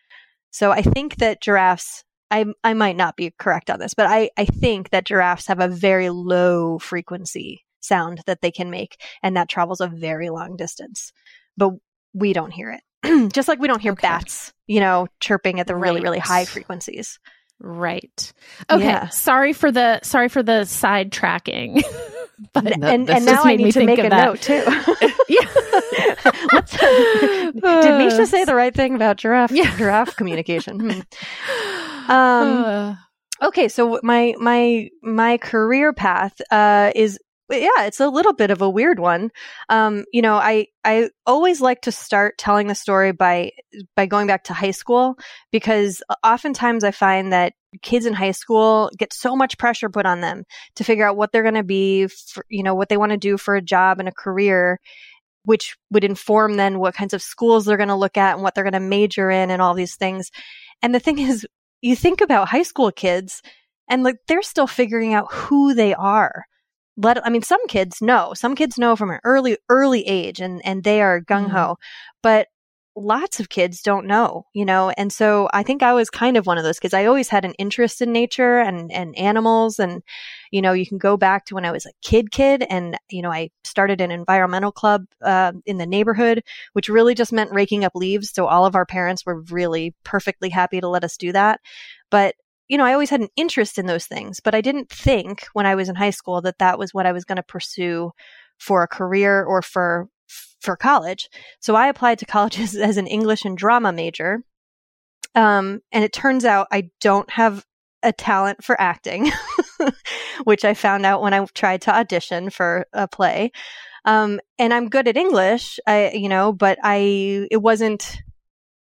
[0.51, 4.31] So I think that giraffes I I might not be correct on this, but I
[4.35, 9.37] I think that giraffes have a very low frequency sound that they can make and
[9.37, 11.13] that travels a very long distance.
[11.55, 11.71] But
[12.13, 13.31] we don't hear it.
[13.33, 14.07] Just like we don't hear okay.
[14.07, 17.19] bats, you know, chirping at the really really high frequencies.
[17.59, 18.33] Right.
[18.69, 18.83] Okay.
[18.83, 19.09] Yeah.
[19.09, 21.83] Sorry for the sorry for the side tracking.
[22.53, 24.25] but and, and now I need to make a that.
[24.25, 24.53] note too.
[25.29, 25.45] yeah.
[27.81, 29.75] Did Misha say the right thing about giraffe yeah.
[29.77, 30.79] giraffe communication?
[30.79, 31.01] Hmm.
[32.09, 32.97] Um,
[33.39, 37.19] okay, so my my my career path uh, is
[37.49, 39.31] yeah, it's a little bit of a weird one.
[39.69, 43.51] Um, you know, I I always like to start telling the story by
[43.95, 45.17] by going back to high school
[45.51, 50.21] because oftentimes I find that kids in high school get so much pressure put on
[50.21, 50.43] them
[50.75, 53.17] to figure out what they're going to be, for, you know, what they want to
[53.17, 54.79] do for a job and a career,
[55.43, 58.55] which would inform then what kinds of schools they're going to look at and what
[58.55, 60.31] they're going to major in and all these things.
[60.81, 61.45] And the thing is,
[61.81, 63.41] you think about high school kids
[63.89, 66.45] and like they're still figuring out who they are
[66.99, 70.61] let i mean some kids know some kids know from an early early age and
[70.65, 71.75] and they are gung-ho mm.
[72.21, 72.47] but
[72.95, 76.45] lots of kids don't know you know and so i think i was kind of
[76.45, 80.01] one of those kids i always had an interest in nature and and animals and
[80.51, 83.21] you know you can go back to when i was a kid kid and you
[83.21, 86.43] know i started an environmental club uh, in the neighborhood
[86.73, 90.49] which really just meant raking up leaves so all of our parents were really perfectly
[90.49, 91.61] happy to let us do that
[92.09, 92.35] but
[92.69, 95.65] you know, I always had an interest in those things, but I didn't think when
[95.65, 98.11] I was in high school that that was what I was going to pursue
[98.59, 100.07] for a career or for
[100.61, 101.29] for college.
[101.59, 104.43] So I applied to colleges as an English and drama major.
[105.35, 107.65] Um, and it turns out I don't have
[108.03, 109.31] a talent for acting,
[110.43, 113.51] which I found out when I tried to audition for a play.
[114.05, 118.17] Um, and I'm good at English, I, you know, but I, it wasn't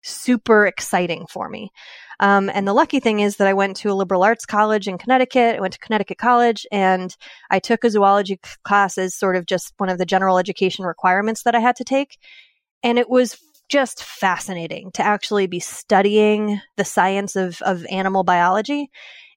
[0.02, 1.70] super exciting for me.
[2.22, 4.96] Um, and the lucky thing is that I went to a liberal arts college in
[4.96, 5.56] Connecticut.
[5.56, 7.14] I went to Connecticut College and
[7.50, 11.42] I took a zoology class as sort of just one of the general education requirements
[11.42, 12.18] that I had to take.
[12.84, 18.88] And it was just fascinating to actually be studying the science of, of animal biology.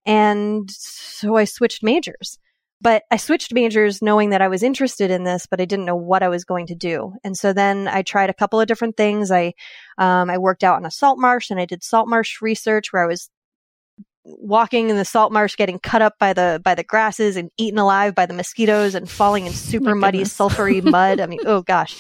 [0.06, 2.38] And so I switched majors.
[2.86, 5.96] But I switched majors knowing that I was interested in this, but I didn't know
[5.96, 7.14] what I was going to do.
[7.24, 9.32] And so then I tried a couple of different things.
[9.32, 9.54] I,
[9.98, 13.04] um, I worked out in a salt marsh and I did salt marsh research where
[13.04, 13.32] I was
[14.24, 17.80] walking in the salt marsh, getting cut up by the, by the grasses and eaten
[17.80, 21.20] alive by the mosquitoes and falling in super muddy, sulfury mud.
[21.20, 21.98] I mean, oh gosh,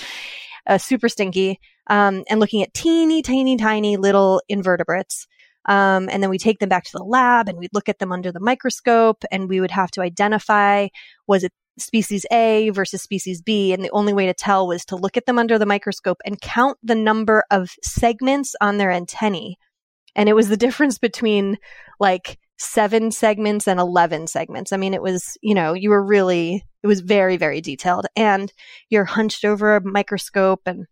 [0.67, 1.59] uh, super stinky.
[1.87, 5.25] Um, and looking at teeny, tiny, tiny little invertebrates.
[5.67, 8.11] Um, and then we take them back to the lab and we'd look at them
[8.11, 10.87] under the microscope and we would have to identify
[11.27, 13.73] was it species A versus species B.
[13.73, 16.39] And the only way to tell was to look at them under the microscope and
[16.39, 19.57] count the number of segments on their antennae.
[20.15, 21.57] And it was the difference between
[21.99, 24.71] like seven segments and 11 segments.
[24.71, 28.05] I mean, it was, you know, you were really, it was very, very detailed.
[28.15, 28.51] And
[28.89, 30.85] you're hunched over a microscope and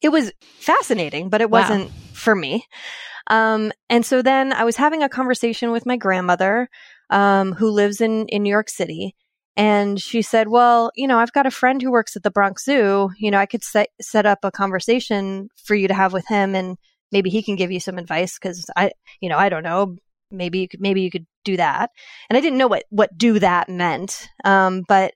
[0.00, 1.92] it was fascinating, but it wasn't.
[2.22, 2.66] For me.
[3.26, 6.68] Um, and so then I was having a conversation with my grandmother,
[7.10, 9.14] um, who lives in, in New York City.
[9.56, 12.64] And she said, well, you know, I've got a friend who works at the Bronx
[12.64, 13.10] Zoo.
[13.18, 16.54] You know, I could set, set up a conversation for you to have with him
[16.54, 16.78] and
[17.10, 18.38] maybe he can give you some advice.
[18.38, 19.96] Cause I, you know, I don't know.
[20.30, 21.90] Maybe you could, maybe you could do that.
[22.30, 24.26] And I didn't know what, what do that meant.
[24.44, 25.12] Um, but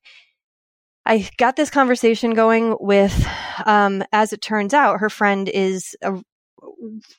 [1.06, 3.26] I got this conversation going with,
[3.64, 6.20] um, as it turns out, her friend is a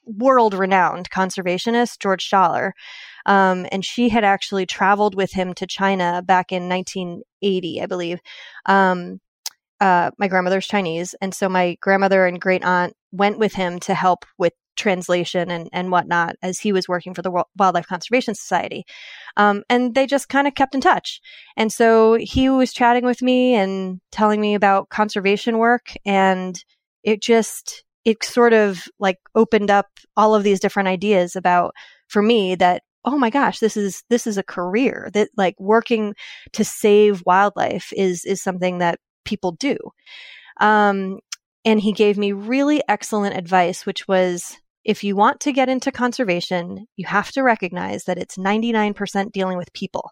[0.06, 2.72] world renowned conservationist, George Schaller.
[3.26, 8.20] Um, and she had actually traveled with him to China back in 1980, I believe.
[8.66, 9.20] Um,
[9.80, 11.14] uh, my grandmother's Chinese.
[11.22, 15.70] And so my grandmother and great aunt went with him to help with translation and,
[15.74, 18.86] and whatnot as he was working for the Wildlife Conservation Society.
[19.36, 21.20] Um, and they just kind of kept in touch.
[21.58, 25.94] And so he was chatting with me and telling me about conservation work.
[26.06, 26.64] And
[27.04, 31.76] it just, it sort of like opened up all of these different ideas about
[32.08, 35.10] for me that oh my gosh this is this is a career.
[35.14, 36.16] That like working
[36.54, 39.78] to save wildlife is is something that people do.
[40.62, 41.20] Um
[41.66, 45.92] and he gave me really excellent advice which was if you want to get into
[45.92, 50.12] conservation you have to recognize that it's 99% dealing with people.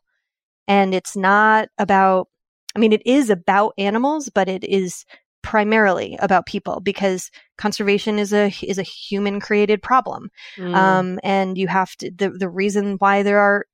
[0.68, 2.28] And it's not about
[2.76, 5.06] i mean it is about animals but it is
[5.46, 7.30] primarily about people because
[7.60, 10.32] conservation is a is a human created problem.
[10.58, 10.76] Mm.
[10.76, 13.68] um, and you have to the, the reason why there are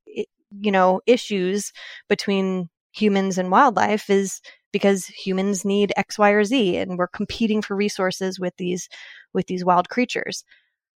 [0.59, 1.72] you know issues
[2.09, 4.41] between humans and wildlife is
[4.74, 8.89] because humans need x y or z and we're competing for resources with these
[9.34, 10.43] with these wild creatures.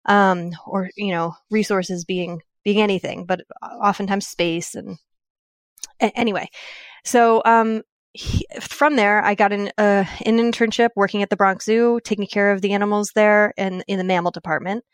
[0.06, 4.98] Um, or you know resources being being anything but oftentimes space and
[6.00, 6.48] anyway.
[7.04, 7.82] So um,
[8.14, 12.26] he, from there, I got an uh, an internship working at the Bronx Zoo, taking
[12.26, 14.84] care of the animals there and in the mammal department.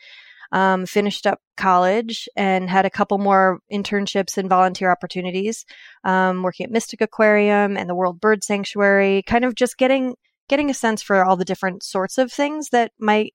[0.51, 5.65] Um, finished up college and had a couple more internships and volunteer opportunities,
[6.03, 9.23] um, working at Mystic Aquarium and the World Bird Sanctuary.
[9.25, 10.15] Kind of just getting
[10.49, 13.33] getting a sense for all the different sorts of things that might,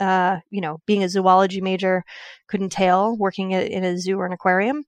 [0.00, 2.04] uh, you know, being a zoology major
[2.48, 4.84] could entail working in a zoo or an aquarium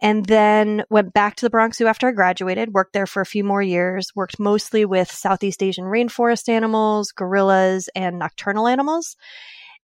[0.00, 3.26] and then went back to the Bronx Zoo after I graduated, worked there for a
[3.26, 9.16] few more years, worked mostly with Southeast Asian rainforest animals, gorillas, and nocturnal animals.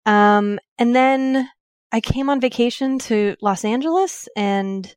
[0.06, 1.50] Um, and then
[1.92, 4.28] I came on vacation to Los Angeles.
[4.36, 4.94] And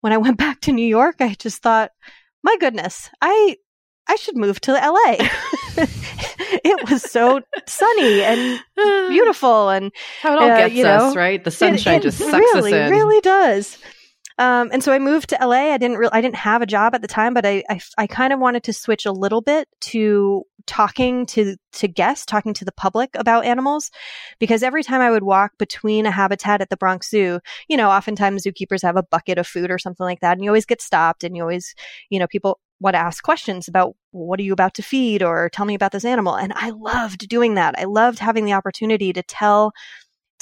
[0.00, 1.90] when I went back to New York, I just thought,
[2.42, 3.56] my goodness, I,
[4.08, 5.28] I should move to LA.
[5.76, 8.60] it was so sunny and
[9.08, 9.90] beautiful and
[10.20, 11.42] how it all uh, gets you know, us, right?
[11.42, 12.90] The sunshine it, it just sucks really, us in.
[12.90, 13.78] Really does.
[14.38, 15.72] Um, and so I moved to LA.
[15.72, 18.06] I didn't re- I didn't have a job at the time, but I, I, I
[18.06, 22.64] kind of wanted to switch a little bit to talking to to guests, talking to
[22.64, 23.90] the public about animals,
[24.38, 27.90] because every time I would walk between a habitat at the Bronx Zoo, you know,
[27.90, 30.82] oftentimes zookeepers have a bucket of food or something like that, and you always get
[30.82, 31.74] stopped, and you always,
[32.10, 35.48] you know, people want to ask questions about what are you about to feed or
[35.50, 37.74] tell me about this animal, and I loved doing that.
[37.78, 39.72] I loved having the opportunity to tell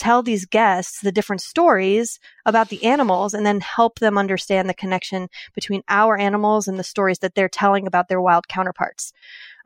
[0.01, 4.75] tell these guests the different stories about the animals and then help them understand the
[4.75, 9.13] connection between our animals and the stories that they're telling about their wild counterparts.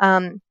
[0.01, 0.43] Um,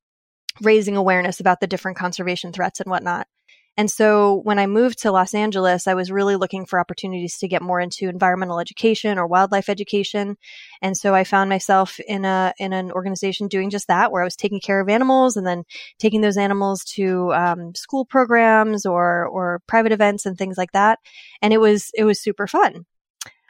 [0.61, 3.27] raising awareness about the different conservation threats and whatnot.
[3.75, 7.47] And so when I moved to Los Angeles, I was really looking for opportunities to
[7.47, 10.37] get more into environmental education or wildlife education.
[10.81, 14.25] And so I found myself in a in an organization doing just that, where I
[14.25, 15.63] was taking care of animals and then
[15.97, 20.99] taking those animals to um, school programs or or private events and things like that.
[21.41, 22.85] And it was it was super fun.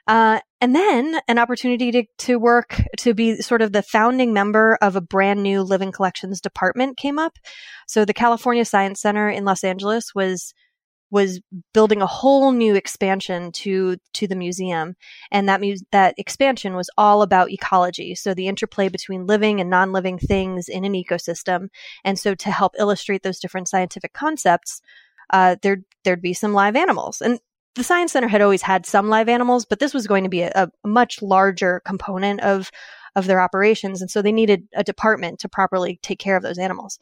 [0.08, 4.78] Uh, and then an opportunity to, to work to be sort of the founding member
[4.82, 7.38] of a brand new living collections department came up.
[7.88, 10.54] So the California Science Center in Los Angeles was
[11.12, 11.42] was
[11.76, 14.96] building a whole new expansion to to the museum.
[15.32, 18.16] And that mu- that expansion was all about ecology.
[18.16, 21.68] So the interplay between living and non-living things in an ecosystem.
[22.04, 24.82] And so to help illustrate those different scientific concepts
[25.30, 27.22] uh, there there'd be some live animals.
[27.22, 27.40] And
[27.76, 30.42] the Science Center had always had some live animals, but this was going to be
[30.42, 32.72] a, a, much larger component of
[33.16, 36.58] of their operations, and so they needed a department to properly take care of those
[36.58, 36.98] animals.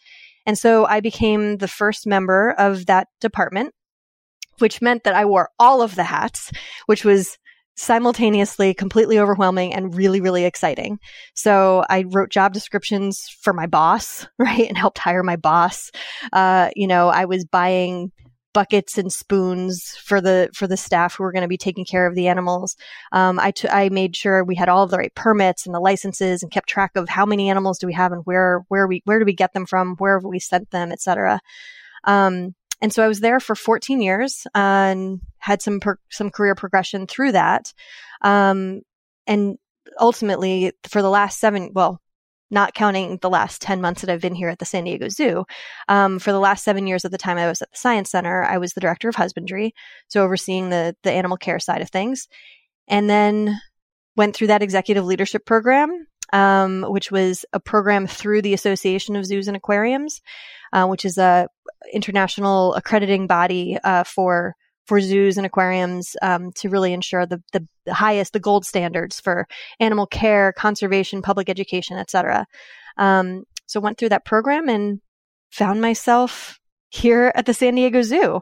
[0.45, 3.73] And so I became the first member of that department,
[4.59, 6.51] which meant that I wore all of the hats,
[6.85, 7.37] which was
[7.77, 10.99] simultaneously completely overwhelming and really, really exciting.
[11.33, 15.91] So I wrote job descriptions for my boss, right, and helped hire my boss.
[16.33, 18.11] Uh, you know, I was buying
[18.53, 22.07] buckets and spoons for the for the staff who were going to be taking care
[22.07, 22.75] of the animals.
[23.11, 25.79] Um, I, t- I made sure we had all of the right permits and the
[25.79, 29.01] licenses and kept track of how many animals do we have and where where we
[29.05, 31.39] where do we get them from, where have we sent them, etc.
[32.03, 36.55] Um, and so I was there for 14 years and had some per- some career
[36.55, 37.73] progression through that.
[38.21, 38.81] Um,
[39.27, 39.57] and
[39.99, 42.01] ultimately, for the last seven, well,
[42.51, 45.45] not counting the last 10 months that I've been here at the San Diego Zoo.
[45.87, 48.43] Um, for the last seven years of the time I was at the Science Center,
[48.43, 49.73] I was the director of husbandry,
[50.09, 52.27] so overseeing the, the animal care side of things.
[52.87, 53.59] And then
[54.15, 59.25] went through that executive leadership program, um, which was a program through the Association of
[59.25, 60.21] Zoos and Aquariums,
[60.73, 61.47] uh, which is a
[61.93, 64.55] international accrediting body uh, for
[64.87, 69.47] for zoos and aquariums um, to really ensure the, the, highest, the gold standards for
[69.79, 72.45] animal care, conservation, public education, etc.
[72.97, 74.99] Um, so went through that program and
[75.51, 76.59] found myself
[76.89, 78.41] here at the San Diego Zoo.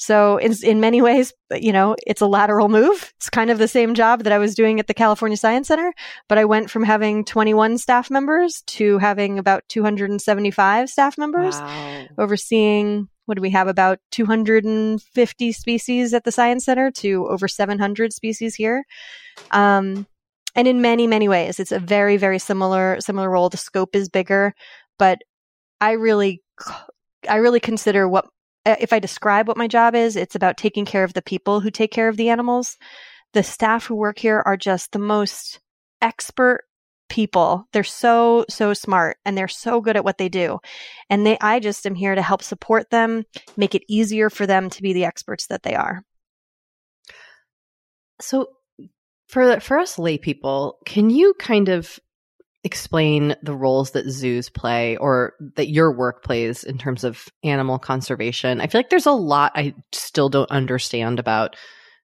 [0.00, 3.12] So in, in many ways, you know, it's a lateral move.
[3.16, 5.92] It's kind of the same job that I was doing at the California Science Center,
[6.28, 12.06] but I went from having 21 staff members to having about 275 staff members Wow.
[12.18, 18.12] overseeing what do we have about 250 species at the science center to over 700
[18.12, 18.84] species here.
[19.50, 20.06] Um,
[20.54, 23.48] and in many many ways it's a very very similar similar role.
[23.48, 24.54] The scope is bigger
[24.98, 25.18] but
[25.80, 26.42] i really
[27.28, 28.26] i really consider what
[28.66, 31.70] if i describe what my job is it's about taking care of the people who
[31.70, 32.76] take care of the animals.
[33.34, 35.60] The staff who work here are just the most
[36.00, 36.64] expert
[37.08, 40.58] people they're so so smart and they're so good at what they do
[41.10, 43.24] and they i just am here to help support them
[43.56, 46.02] make it easier for them to be the experts that they are
[48.20, 48.48] So
[49.28, 51.98] for for us lay people, can you kind of
[52.64, 57.78] explain the roles that zoos play or that your work plays in terms of animal
[57.78, 58.60] conservation?
[58.60, 61.56] I feel like there's a lot I still don't understand about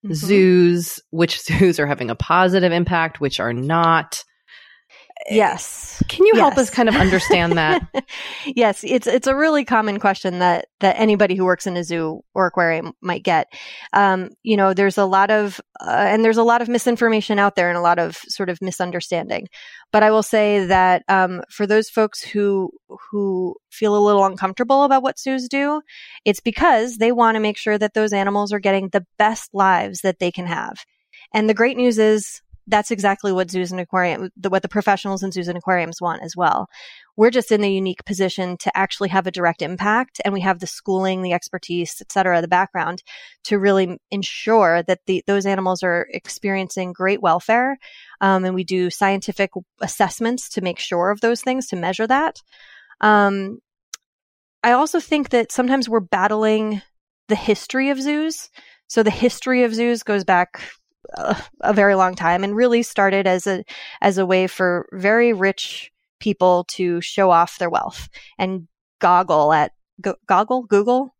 [0.05, 0.13] Mm-hmm.
[0.13, 4.23] zoos, which zoos are having a positive impact, which are not.
[5.29, 7.81] Yes Can you help us kind of understand that?
[8.45, 12.21] yes, it's it's a really common question that that anybody who works in a zoo
[12.33, 13.47] or aquarium might get.
[13.93, 17.55] Um, you know, there's a lot of uh, and there's a lot of misinformation out
[17.55, 19.47] there and a lot of sort of misunderstanding.
[19.91, 22.71] But I will say that um, for those folks who
[23.11, 25.81] who feel a little uncomfortable about what zoos do,
[26.25, 30.01] it's because they want to make sure that those animals are getting the best lives
[30.01, 30.77] that they can have.
[31.33, 35.23] And the great news is that's exactly what zoos and aquarium, the, what the professionals
[35.23, 36.67] in zoos and aquariums want as well.
[37.17, 40.59] We're just in the unique position to actually have a direct impact, and we have
[40.59, 43.03] the schooling, the expertise, et cetera, the background
[43.45, 47.77] to really ensure that the, those animals are experiencing great welfare.
[48.19, 49.51] Um, and we do scientific
[49.81, 52.41] assessments to make sure of those things, to measure that.
[52.99, 53.59] Um,
[54.63, 56.81] I also think that sometimes we're battling
[57.27, 58.49] the history of zoos.
[58.87, 60.61] So the history of zoos goes back
[61.61, 63.63] a very long time and really started as a
[64.01, 68.67] as a way for very rich people to show off their wealth and
[68.99, 71.13] goggle at go, goggle google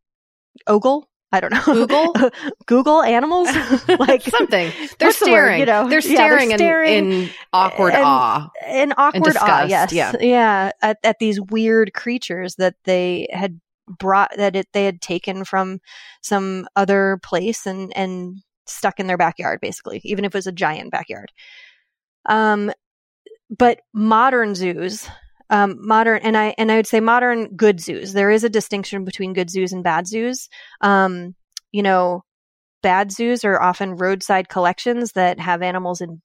[0.68, 1.64] ogle I don't know.
[1.66, 2.14] Google?
[2.66, 3.50] Google animals?
[4.00, 4.72] like something.
[5.00, 5.60] They're word, staring.
[5.60, 5.90] you know?
[5.90, 8.50] they're Yeah, staring, they're staring in, in awkward and- awe.
[8.66, 9.92] an awkward awe, yes.
[9.92, 10.14] yeah.
[10.22, 10.72] Yeah.
[10.82, 13.60] At, at these weird creatures that they had
[14.00, 15.80] brought that it, they had taken from
[16.22, 20.52] some other place and, and stuck in their backyard, basically, even if it was a
[20.52, 21.32] giant backyard.
[22.28, 22.72] Um,
[23.56, 25.08] but modern zoos,
[25.50, 29.04] um, modern, and I, and I would say modern good zoos, there is a distinction
[29.04, 30.50] between good zoos and bad zoos.
[30.82, 31.36] Um,
[31.72, 32.24] you know,
[32.82, 36.22] bad zoos are often roadside collections that have animals in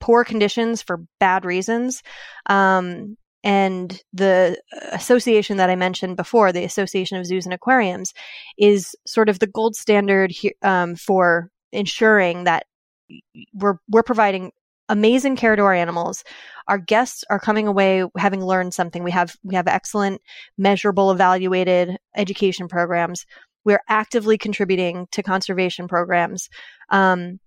[0.00, 2.02] poor conditions for bad reasons.
[2.46, 4.60] Um, and the
[4.92, 8.14] association that I mentioned before, the Association of Zoos and Aquariums,
[8.58, 10.32] is sort of the gold standard
[10.62, 12.66] um, for ensuring that
[13.52, 14.52] we're we're providing
[14.88, 16.24] amazing care to our animals.
[16.68, 19.02] Our guests are coming away having learned something.
[19.02, 20.20] We have we have excellent,
[20.58, 23.26] measurable, evaluated education programs.
[23.64, 26.48] We're actively contributing to conservation programs.
[26.90, 27.40] Um,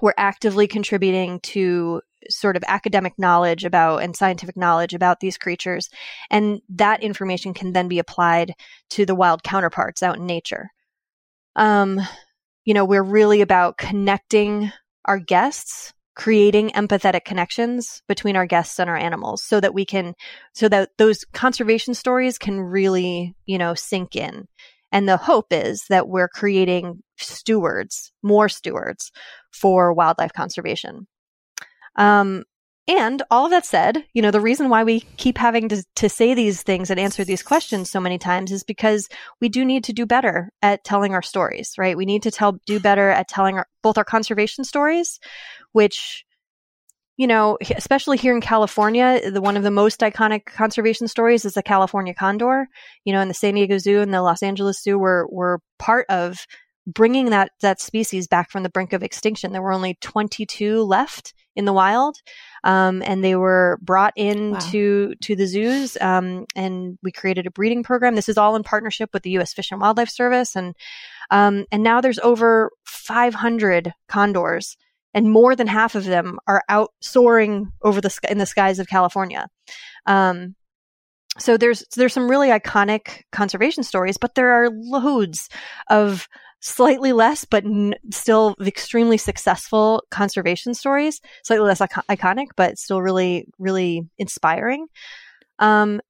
[0.00, 5.88] we're actively contributing to sort of academic knowledge about and scientific knowledge about these creatures.
[6.30, 8.54] And that information can then be applied
[8.90, 10.70] to the wild counterparts out in nature.
[11.56, 12.00] Um,
[12.64, 14.72] you know, we're really about connecting
[15.04, 20.14] our guests, creating empathetic connections between our guests and our animals so that we can,
[20.52, 24.46] so that those conservation stories can really, you know, sink in.
[24.92, 29.10] And the hope is that we're creating stewards, more stewards
[29.50, 31.06] for wildlife conservation.
[31.96, 32.44] Um,
[32.88, 36.08] and all of that said, you know, the reason why we keep having to, to
[36.08, 39.08] say these things and answer these questions so many times is because
[39.40, 41.96] we do need to do better at telling our stories, right?
[41.96, 45.20] We need to tell, do better at telling our, both our conservation stories,
[45.70, 46.24] which,
[47.16, 51.54] you know, especially here in California, the one of the most iconic conservation stories is
[51.54, 52.66] the California condor.
[53.04, 56.06] You know, in the San Diego Zoo and the Los Angeles Zoo were were part
[56.08, 56.46] of
[56.86, 59.52] bringing that that species back from the brink of extinction.
[59.52, 62.16] There were only 22 left in the wild,
[62.64, 65.96] um, and they were brought into to the zoos.
[66.00, 68.14] Um, and we created a breeding program.
[68.14, 69.52] This is all in partnership with the U.S.
[69.52, 70.74] Fish and Wildlife Service, and
[71.30, 74.76] um, and now there's over 500 condors,
[75.14, 78.78] and more than half of them are out soaring over the sky, in the skies
[78.78, 79.46] of California.
[80.06, 80.56] Um,
[81.38, 85.48] so there's there's some really iconic conservation stories, but there are loads
[85.88, 86.28] of
[86.62, 91.20] slightly less, but n- still extremely successful conservation stories.
[91.44, 94.86] Slightly less icon- iconic, but still really, really inspiring.
[95.58, 96.00] Um,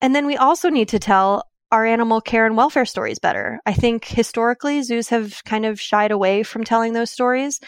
[0.00, 3.58] and then we also need to tell our animal care and welfare stories better.
[3.66, 7.60] I think historically zoos have kind of shied away from telling those stories.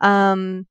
[0.00, 0.66] Um,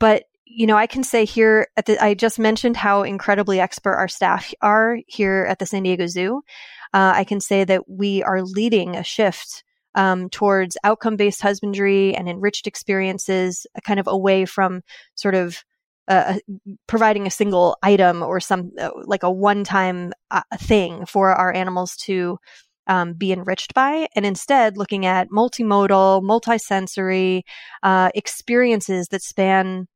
[0.00, 3.94] but you know, I can say here at the, I just mentioned how incredibly expert
[3.94, 6.42] our staff are here at the San Diego Zoo.
[6.92, 9.64] Uh, I can say that we are leading a shift
[9.94, 14.82] um, towards outcome based husbandry and enriched experiences, kind of away from
[15.14, 15.62] sort of
[16.08, 16.38] uh,
[16.86, 21.54] providing a single item or some uh, like a one time uh, thing for our
[21.54, 22.38] animals to
[22.88, 27.42] um, be enriched by, and instead looking at multimodal, multisensory
[27.82, 29.86] uh, experiences that span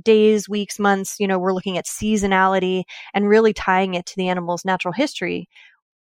[0.00, 1.16] days, weeks, months.
[1.18, 5.48] You know, we're looking at seasonality and really tying it to the animal's natural history,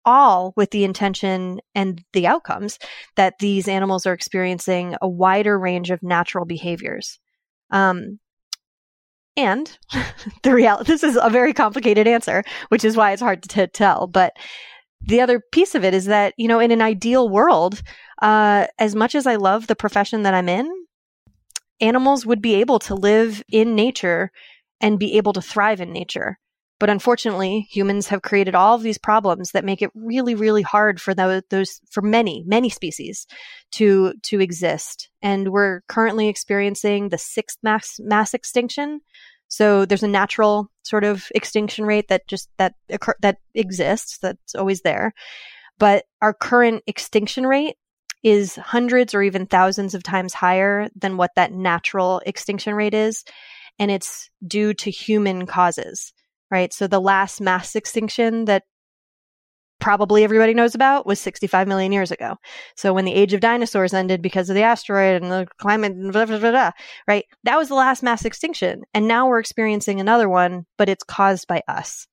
[0.05, 2.79] all with the intention and the outcomes
[3.15, 7.19] that these animals are experiencing a wider range of natural behaviors.
[7.71, 8.19] Um,
[9.37, 9.77] and
[10.43, 13.67] the reality, this is a very complicated answer, which is why it's hard to t-
[13.67, 14.07] tell.
[14.07, 14.33] But
[15.01, 17.81] the other piece of it is that, you know, in an ideal world,
[18.21, 20.69] uh, as much as I love the profession that I'm in,
[21.79, 24.31] animals would be able to live in nature
[24.81, 26.37] and be able to thrive in nature.
[26.79, 31.01] But unfortunately, humans have created all of these problems that make it really, really hard
[31.01, 33.27] for those, those for many, many species
[33.73, 35.09] to to exist.
[35.21, 39.01] And we're currently experiencing the sixth mass mass extinction.
[39.49, 44.55] So there's a natural sort of extinction rate that just that occur, that exists, that's
[44.55, 45.13] always there.
[45.79, 47.75] But our current extinction rate
[48.23, 53.23] is hundreds or even thousands of times higher than what that natural extinction rate is.
[53.79, 56.13] And it's due to human causes
[56.51, 56.73] right?
[56.73, 58.63] So the last mass extinction that
[59.79, 62.35] probably everybody knows about was 65 million years ago.
[62.75, 66.25] So when the age of dinosaurs ended because of the asteroid and the climate, blah,
[66.25, 66.71] blah, blah,
[67.07, 67.25] right?
[67.43, 68.83] That was the last mass extinction.
[68.93, 72.07] And now we're experiencing another one, but it's caused by us.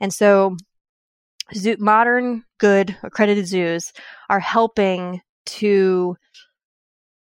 [0.00, 0.56] And so
[1.54, 3.92] zoo, modern, good, accredited zoos
[4.28, 6.16] are helping to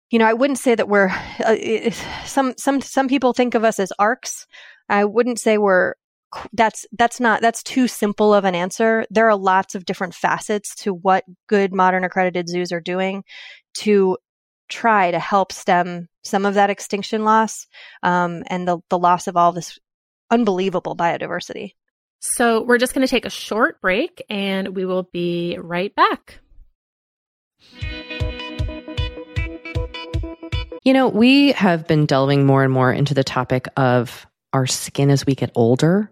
[0.10, 1.08] you know, I wouldn't say that we're
[1.40, 1.92] uh,
[2.26, 4.46] some some some people think of us as arcs.
[4.90, 5.94] I wouldn't say we're
[6.54, 9.06] that's that's not that's too simple of an answer.
[9.10, 13.24] There are lots of different facets to what good modern accredited zoos are doing
[13.76, 14.18] to
[14.70, 17.68] try to help stem some of that extinction loss
[18.04, 19.78] um, and the the loss of all this
[20.30, 21.74] unbelievable biodiversity.
[22.20, 26.40] So we're just going to take a short break, and we will be right back.
[30.84, 35.10] You know, we have been delving more and more into the topic of our skin
[35.10, 36.12] as we get older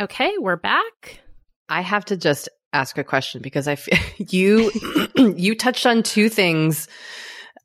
[0.00, 1.20] Okay, we're back.
[1.68, 3.98] I have to just ask a question because I feel
[4.30, 4.70] you
[5.36, 6.88] you touched on two things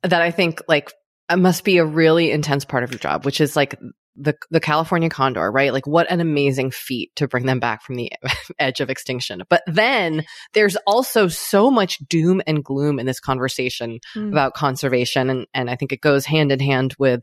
[0.02, 0.92] that I think like
[1.34, 3.80] must be a really intense part of your job, which is like
[4.16, 5.72] the the California condor, right?
[5.72, 8.12] Like what an amazing feat to bring them back from the
[8.58, 9.42] edge of extinction.
[9.48, 10.22] But then
[10.52, 14.28] there's also so much doom and gloom in this conversation mm.
[14.28, 17.22] about conservation and and I think it goes hand in hand with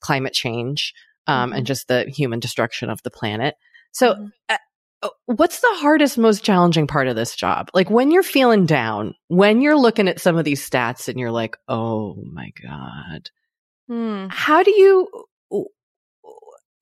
[0.00, 0.92] climate change
[1.26, 1.58] um, mm-hmm.
[1.58, 3.54] and just the human destruction of the planet.
[3.94, 4.26] So, mm-hmm.
[4.48, 4.58] uh,
[5.02, 7.70] uh, what's the hardest, most challenging part of this job?
[7.74, 11.30] Like when you're feeling down, when you're looking at some of these stats and you're
[11.30, 13.30] like, oh my God.
[13.90, 14.32] Mm.
[14.32, 15.08] How do you,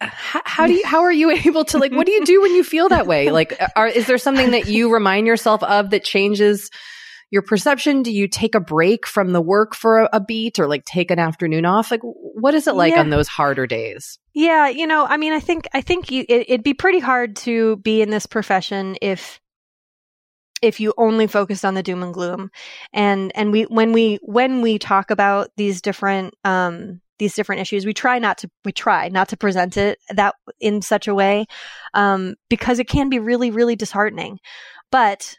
[0.00, 2.54] how, how, do you, how are you able to like, what do you do when
[2.54, 3.30] you feel that way?
[3.30, 6.70] Like, are, is there something that you remind yourself of that changes
[7.32, 8.02] your perception?
[8.02, 11.10] Do you take a break from the work for a, a beat or like take
[11.10, 11.90] an afternoon off?
[11.90, 13.00] Like, what is it like yeah.
[13.00, 14.18] on those harder days?
[14.34, 17.36] Yeah, you know, I mean, I think I think you it, it'd be pretty hard
[17.36, 19.40] to be in this profession if
[20.60, 22.50] if you only focused on the doom and gloom
[22.92, 27.84] and and we when we when we talk about these different um these different issues
[27.84, 31.46] we try not to we try not to present it that in such a way
[31.94, 34.38] um because it can be really really disheartening
[34.92, 35.36] but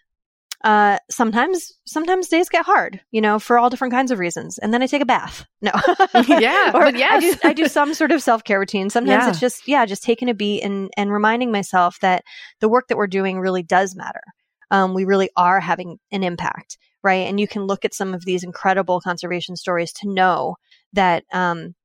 [0.63, 4.57] uh, sometimes sometimes days get hard, you know, for all different kinds of reasons.
[4.57, 5.45] And then I take a bath.
[5.61, 5.71] No.
[6.27, 6.71] yeah.
[6.73, 7.11] or but yes.
[7.11, 8.89] I do I do some sort of self-care routine.
[8.89, 9.29] Sometimes yeah.
[9.29, 12.23] it's just yeah, just taking a beat and and reminding myself that
[12.61, 14.23] the work that we're doing really does matter.
[14.71, 17.27] Um, we really are having an impact, right?
[17.27, 20.55] And you can look at some of these incredible conservation stories to know
[20.93, 21.75] that um,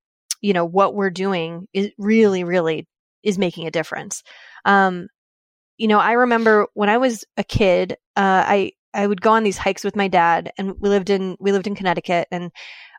[0.41, 2.87] you know, what we're doing is really, really
[3.23, 4.23] is making a difference.
[4.65, 5.09] Um,
[5.79, 9.45] you know, I remember when I was a kid, uh, I I would go on
[9.45, 12.51] these hikes with my dad, and we lived in we lived in Connecticut, and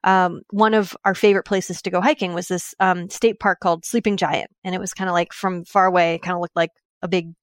[0.03, 3.85] um, one of our favorite places to go hiking was this um, state park called
[3.85, 6.71] Sleeping Giant, and it was kind of like from far away, kind of looked like
[7.01, 7.33] a big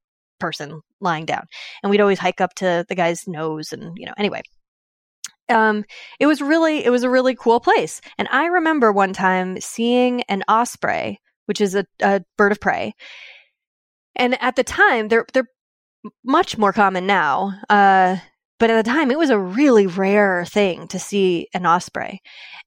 [0.41, 1.45] person lying down,
[1.82, 4.43] and we'd always hike up to the guy's nose, and you know, anyway.
[5.49, 5.84] Um,
[6.18, 8.01] it was really, it was a really cool place.
[8.18, 12.95] And I remember one time seeing an osprey, which is a, a bird of prey,
[14.17, 15.49] and at the time, they're they're
[16.25, 17.53] much more common now.
[17.69, 18.17] Uh,
[18.59, 22.21] but at the time, it was a really rare thing to see an osprey.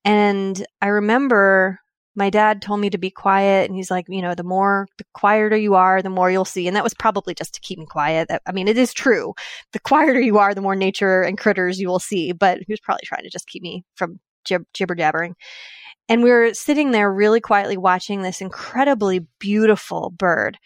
[0.06, 1.80] And I remember
[2.16, 5.06] my dad told me to be quiet, and he's like, you know, the more the
[5.14, 6.68] quieter you are, the more you'll see.
[6.68, 8.30] And that was probably just to keep me quiet.
[8.45, 9.34] I mean, it is true.
[9.74, 12.34] The quieter you are, the more nature and critters you will see.
[12.34, 15.36] But he was probably trying to just keep me from jib- jibber jabbering.
[16.10, 20.58] And we were sitting there really quietly watching this incredibly beautiful bird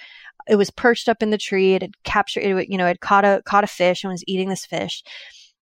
[0.48, 1.74] it was perched up in the tree.
[1.74, 4.50] It had captured, it, you know, it caught a caught a fish and was eating
[4.50, 5.04] this fish.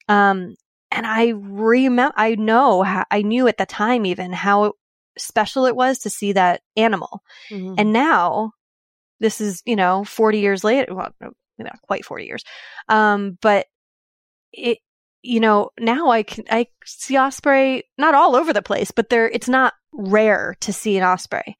[0.09, 0.55] Um,
[0.91, 4.73] and I remember, I know, how, I knew at the time even how
[5.19, 7.23] special it was to see that animal.
[7.51, 7.75] Mm-hmm.
[7.79, 8.53] And now,
[9.21, 10.95] this is you know, forty years later.
[10.95, 11.13] Well,
[11.59, 12.45] not quite forty years,
[12.89, 13.67] um, but
[14.53, 14.79] it
[15.23, 19.29] you know now i can i see osprey not all over the place but there
[19.29, 21.57] it's not rare to see an osprey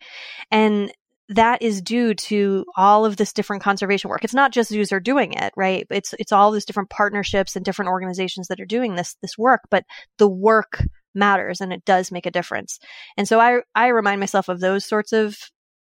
[0.51, 0.93] and
[1.31, 4.25] that is due to all of this different conservation work.
[4.25, 5.87] It's not just zoos are doing it, right?
[5.91, 9.63] It's it's all these different partnerships and different organizations that are doing this this work,
[9.71, 9.85] but
[10.17, 10.83] the work
[11.15, 12.79] matters and it does make a difference.
[13.17, 15.37] And so I I remind myself of those sorts of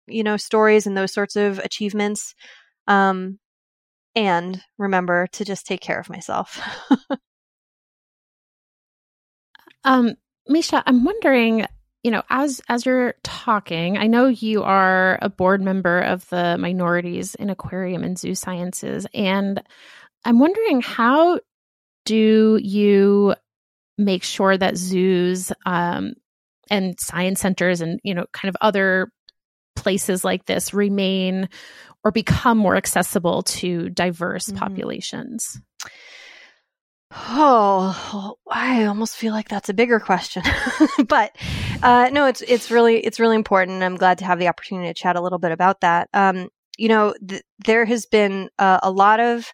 [0.08, 2.36] you know stories and those sorts of achievements
[2.88, 3.40] um
[4.16, 6.62] and remember to just take care of myself.
[9.84, 10.16] um
[10.48, 11.66] Misha, I'm wondering
[12.06, 16.56] you know, as as you're talking, I know you are a board member of the
[16.56, 19.60] minorities in aquarium and zoo sciences, and
[20.24, 21.40] I'm wondering how
[22.06, 23.34] do you
[23.98, 26.14] make sure that zoos um,
[26.70, 29.10] and science centers and you know, kind of other
[29.76, 31.50] places like this remain
[32.04, 34.60] or become more accessible to diverse mm-hmm.
[34.60, 35.60] populations?
[37.12, 40.44] Oh, I almost feel like that's a bigger question,
[41.08, 41.36] but
[41.84, 43.84] uh, no, it's it's really it's really important.
[43.84, 46.10] I'm glad to have the opportunity to chat a little bit about that.
[46.14, 49.52] Um, you know, th- there has been uh, a lot of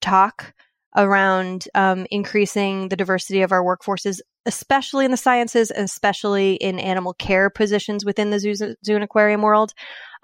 [0.00, 0.54] talk
[0.96, 7.14] around um, increasing the diversity of our workforces, especially in the sciences especially in animal
[7.14, 9.72] care positions within the zoo, zoo and aquarium world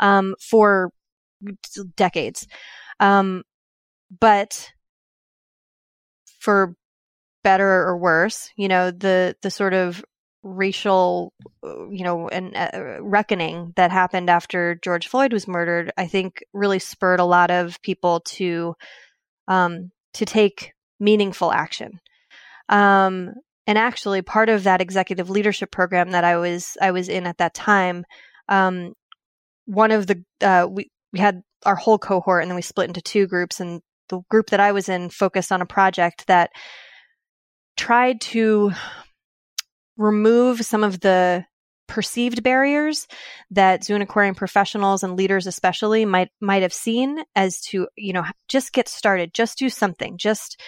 [0.01, 0.91] um, for
[1.97, 2.47] decades.
[3.01, 3.43] Um,
[4.21, 4.71] but
[6.41, 6.75] for
[7.43, 10.05] better or worse, you know, the the sort of
[10.45, 11.33] racial,
[11.63, 16.79] you know, and uh, reckoning that happened after George Floyd was murdered, I think really
[16.79, 18.75] spurred a lot of people to
[19.49, 21.99] um, to take meaningful action.
[22.69, 23.33] Um,
[23.67, 27.39] and actually, part of that executive leadership program that I was I was in at
[27.39, 28.05] that time,
[28.49, 28.93] um,
[29.65, 33.01] one of the uh, we we had our whole cohort, and then we split into
[33.01, 33.81] two groups, and
[34.11, 36.51] the group that I was in focused on a project that
[37.77, 38.73] tried to
[39.97, 41.45] remove some of the
[41.87, 43.07] perceived barriers
[43.51, 48.13] that zoo and aquarium professionals and leaders especially might might have seen as to you
[48.13, 50.59] know just get started just do something just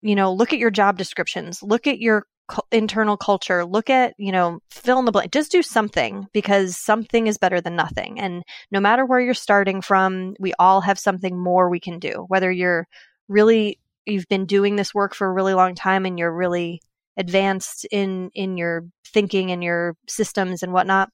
[0.00, 2.24] you know look at your job descriptions look at your
[2.72, 7.26] internal culture look at you know fill in the blank just do something because something
[7.26, 8.20] is better than nothing.
[8.20, 12.24] And no matter where you're starting from we all have something more we can do.
[12.28, 12.86] Whether you're
[13.28, 16.80] really you've been doing this work for a really long time and you're really
[17.20, 21.10] advanced in in your thinking and your systems and whatnot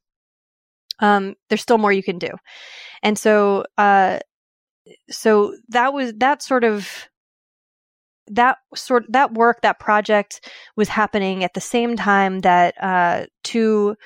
[1.01, 2.31] um, there's still more you can do.
[3.03, 4.21] And so uh,
[5.11, 7.09] so that was that sort of
[8.29, 13.97] that sort that work that project was happening at the same time that uh, two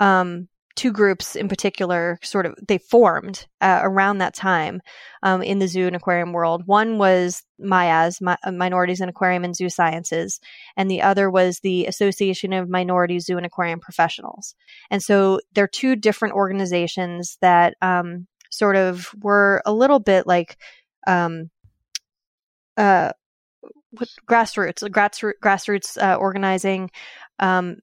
[0.00, 4.80] um, two groups in particular sort of they formed uh, around that time
[5.22, 6.62] um, in the zoo and aquarium world.
[6.66, 10.38] One was MIAZ, Mi- uh, Minorities in Aquarium and Zoo Sciences,
[10.76, 14.54] and the other was the Association of Minority Zoo and Aquarium Professionals.
[14.90, 20.58] And so they're two different organizations that um, sort of were a little bit like
[21.06, 21.50] um,
[22.76, 23.12] uh,
[24.28, 26.90] grassroots, grassroots, grassroots uh, organizing,
[27.38, 27.78] um,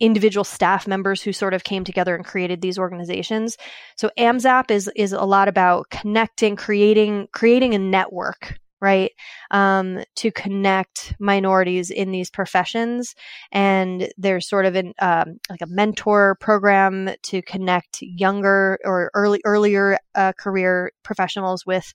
[0.00, 3.56] individual staff members who sort of came together and created these organizations.
[3.96, 9.12] So AMZAP is is a lot about connecting, creating creating a network, right,
[9.50, 13.14] um, to connect minorities in these professions.
[13.52, 19.40] And there's sort of an um, like a mentor program to connect younger or early
[19.44, 21.92] earlier uh, career professionals with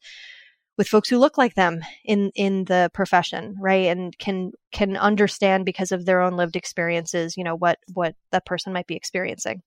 [0.78, 5.66] with folks who look like them in in the profession right and can can understand
[5.66, 9.62] because of their own lived experiences you know what what that person might be experiencing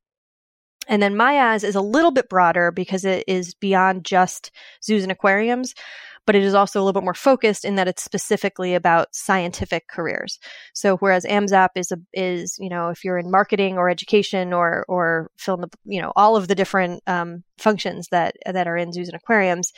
[0.88, 4.50] and then MIAZ is a little bit broader because it is beyond just
[4.82, 5.74] zoos and aquariums,
[6.26, 9.86] but it is also a little bit more focused in that it's specifically about scientific
[9.88, 10.38] careers.
[10.72, 14.84] So whereas AMZAP is a, is you know if you're in marketing or education or
[14.88, 18.92] or fill the you know all of the different um, functions that that are in
[18.92, 19.72] zoos and aquariums,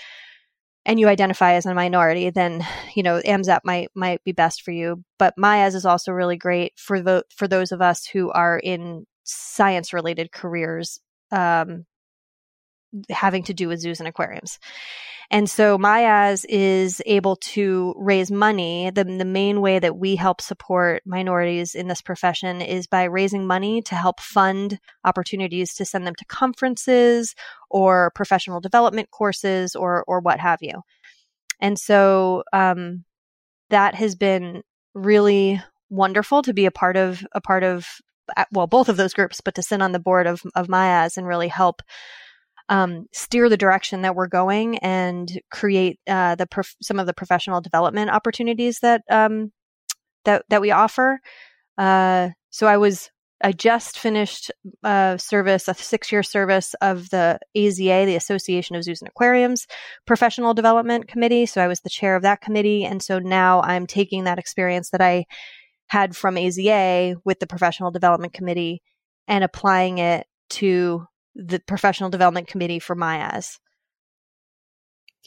[0.86, 4.70] and you identify as a minority, then you know AMZAP might might be best for
[4.70, 5.04] you.
[5.18, 9.06] But MIAZ is also really great for the for those of us who are in
[9.24, 11.00] science related careers,
[11.30, 11.84] um,
[13.08, 14.58] having to do with zoos and aquariums.
[15.32, 18.90] And so MIAZ is able to raise money.
[18.90, 23.46] The, the main way that we help support minorities in this profession is by raising
[23.46, 27.36] money to help fund opportunities to send them to conferences
[27.70, 30.82] or professional development courses or, or what have you.
[31.60, 33.04] And so um,
[33.68, 34.62] that has been
[34.94, 37.86] really wonderful to be a part of a part of
[38.52, 41.26] well both of those groups but to sit on the board of of MIAZ and
[41.26, 41.82] really help
[42.70, 47.12] um, steer the direction that we're going and create uh, the prof- some of the
[47.12, 49.52] professional development opportunities that um,
[50.24, 51.20] that that we offer.
[51.76, 53.10] Uh, so I was
[53.42, 54.52] I just finished
[54.84, 59.08] a uh, service, a six year service of the AZA, the Association of Zoos and
[59.08, 59.66] Aquariums
[60.06, 61.46] Professional Development Committee.
[61.46, 62.84] So I was the chair of that committee.
[62.84, 65.24] And so now I'm taking that experience that I
[65.88, 68.82] had from AZA with the Professional Development Committee
[69.26, 73.58] and applying it to the professional development committee for MIAZ.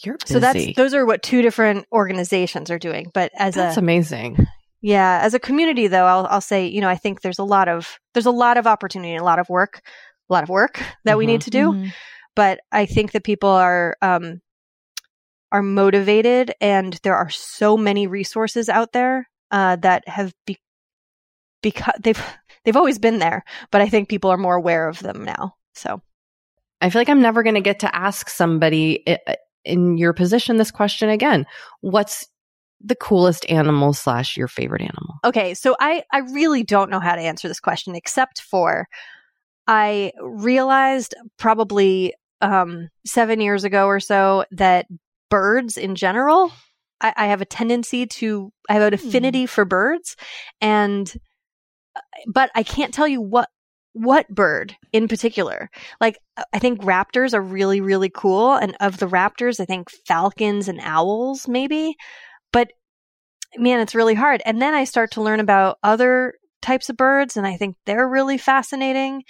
[0.04, 0.34] You're busy.
[0.34, 3.12] So that's those are what two different organizations are doing.
[3.14, 4.48] But as that's a, amazing.
[4.82, 7.70] Yeah, as a community though, I'll I'll say, you know, I think there's a lot
[7.70, 9.82] of there's a lot of opportunity, a lot of work,
[10.30, 11.18] a lot of work that mm-hmm.
[11.18, 11.46] we need mm-hmm.
[11.46, 11.72] to do.
[11.72, 11.90] Mm-hmm.
[12.36, 14.42] But I think that people are um
[15.52, 20.60] are motivated and there are so many resources out there uh, that have be-
[21.62, 22.22] because they've
[22.66, 25.54] they've always been there, but I think people are more aware of them now.
[25.74, 26.02] So
[26.82, 29.04] I feel like I'm never going to get to ask somebody
[29.66, 31.46] in your position this question again.
[31.82, 32.28] What's
[32.82, 35.16] the coolest animal slash your favorite animal?
[35.24, 38.88] Okay, so I I really don't know how to answer this question except for
[39.68, 44.88] I realized probably um, seven years ago or so that
[45.30, 46.52] birds in general
[47.04, 49.08] I, I have a tendency to, I have an Hmm.
[49.08, 50.16] affinity for birds
[50.62, 51.12] and,
[51.96, 53.50] uh, but I can't tell you what,
[53.94, 55.70] what bird in particular.
[56.02, 58.54] Like, uh, I think raptors are really, really cool.
[58.54, 61.96] And of the raptors, I think falcons and owls maybe,
[62.52, 62.72] but
[63.56, 64.42] man, it's really hard.
[64.46, 68.08] And then I start to learn about other types of birds and I think they're
[68.08, 69.24] really fascinating.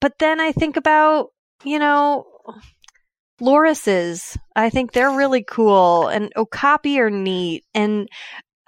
[0.00, 1.28] But then I think about,
[1.64, 2.26] you know,
[3.40, 4.36] lorises.
[4.54, 7.64] I think they're really cool and okapi are neat.
[7.72, 8.08] And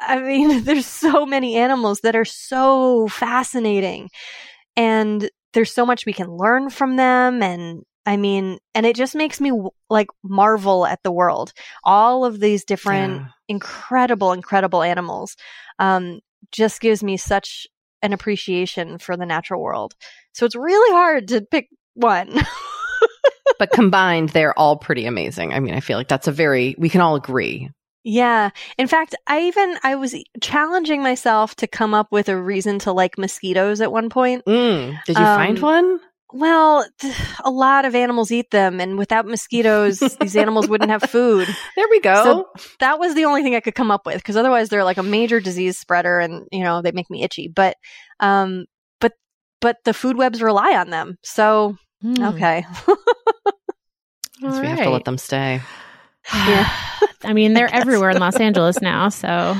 [0.00, 4.08] I mean, there's so many animals that are so fascinating
[4.76, 7.42] and there's so much we can learn from them.
[7.42, 9.52] And I mean, and it just makes me
[9.90, 11.52] like marvel at the world.
[11.82, 13.26] All of these different Yeah.
[13.48, 15.36] incredible, incredible animals,
[15.78, 16.20] um,
[16.52, 17.66] just gives me such
[18.02, 19.94] an appreciation for the natural world.
[20.34, 22.32] So it's really hard to pick one.
[23.58, 25.52] but combined, they're all pretty amazing.
[25.52, 27.70] I mean, I feel like that's a very, we can all agree.
[28.08, 28.50] Yeah.
[28.78, 32.92] In fact, I even I was challenging myself to come up with a reason to
[32.92, 34.44] like mosquitoes at one point.
[34.46, 34.96] Mm.
[35.06, 36.00] Did you find Um, one?
[36.32, 37.14] Well, th-
[37.44, 41.48] a lot of animals eat them and without mosquitoes, these animals wouldn't have food.
[41.76, 42.22] There we go.
[42.22, 42.46] So
[42.78, 45.02] that was the only thing I could come up with because otherwise they're like a
[45.02, 47.48] major disease spreader and you know, they make me itchy.
[47.48, 47.76] But
[48.20, 48.66] um
[49.00, 49.14] but
[49.60, 51.16] but the food webs rely on them.
[51.24, 52.22] So, Hmm.
[52.22, 52.64] okay.
[54.40, 55.60] Guess we have to let them stay.
[56.32, 56.68] Yeah.
[57.24, 59.08] I mean, they're guess everywhere in Los Angeles now.
[59.08, 59.56] So,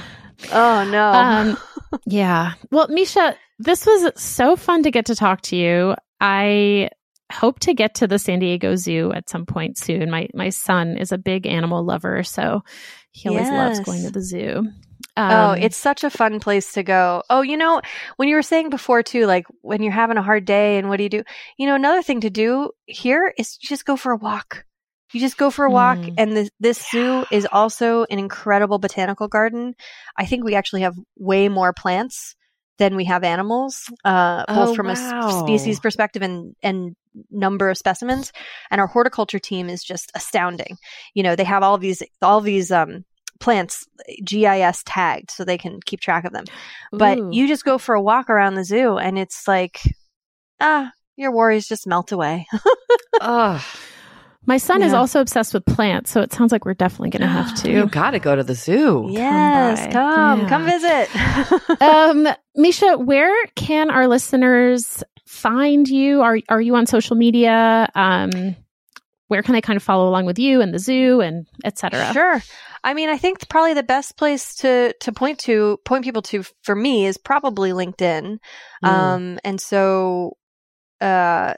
[0.53, 1.11] oh no.
[1.13, 1.59] um,
[2.07, 2.55] yeah.
[2.71, 5.95] Well, Misha, this was so fun to get to talk to you.
[6.21, 6.91] I
[7.33, 10.11] hope to get to the San Diego Zoo at some point soon.
[10.11, 12.63] My my son is a big animal lover, so
[13.11, 14.69] he always loves going to the zoo.
[15.19, 15.23] Oh,
[15.53, 17.23] Um, it's such a fun place to go.
[17.31, 17.81] Oh, you know,
[18.17, 20.99] when you were saying before too, like when you're having a hard day and what
[20.99, 21.23] do you do?
[21.57, 24.65] You know, another thing to do here is just go for a walk.
[25.17, 26.15] You just go for a walk Mm.
[26.19, 29.75] and this, this zoo is also an incredible botanical garden.
[30.19, 32.35] I think we actually have way more plants
[32.77, 35.43] than we have animals, uh, Oh, both from a s- wow.
[35.43, 36.95] species perspective and, and
[37.31, 38.31] number of specimens.
[38.71, 40.77] And our horticulture team is just astounding.
[41.15, 43.05] You know, they have all these, all these, um,
[43.41, 43.87] plants
[44.23, 46.45] GIS tagged so they can keep track of them.
[46.93, 47.31] But ooh.
[47.33, 49.81] you just go for a walk around the zoo and it's like,
[50.61, 52.47] ah, your worries just melt away.
[53.23, 53.63] Ugh.
[54.47, 57.29] My son is also obsessed with plants, so it sounds like we're definitely going to
[57.29, 57.71] have to.
[57.71, 59.07] You got to go to the zoo.
[59.11, 59.93] yes, by.
[59.93, 60.49] come, Yeah.
[60.49, 61.81] come visit.
[61.83, 66.23] um, Misha, where can our listeners find you?
[66.23, 67.89] Are are you on social media?
[67.95, 68.57] Um,
[69.29, 72.13] where can they kind of follow along with you and the zoo and etc.
[72.13, 72.43] Sure.
[72.85, 76.45] I mean, I think probably the best place to to point to point people to
[76.63, 78.39] for me is probably LinkedIn.
[78.85, 78.89] Mm.
[78.89, 80.37] Um, and so,
[81.01, 81.55] uh,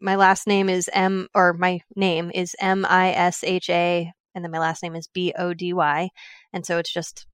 [0.00, 4.44] my last name is M, or my name is M I S H A, and
[4.44, 6.08] then my last name is B O D Y,
[6.52, 7.26] and so it's just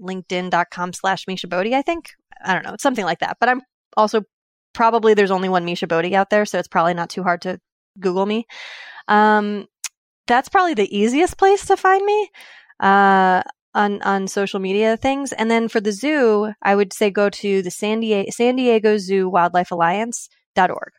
[0.00, 1.74] LinkedIn.com slash Misha Body.
[1.74, 2.10] I think
[2.44, 3.36] I don't know, it's something like that.
[3.40, 3.62] But I'm
[3.96, 4.22] also
[4.74, 7.58] probably there's only one Misha Body out there, so it's probably not too hard to
[7.98, 8.46] Google me.
[9.08, 9.66] Um,
[10.26, 12.30] that's probably the easiest place to find me
[12.80, 13.42] uh,
[13.74, 15.32] on on social media things.
[15.32, 18.98] And then for the zoo, I would say go to the San Diego San Diego
[18.98, 20.92] Zoo Wildlife Alliance.org.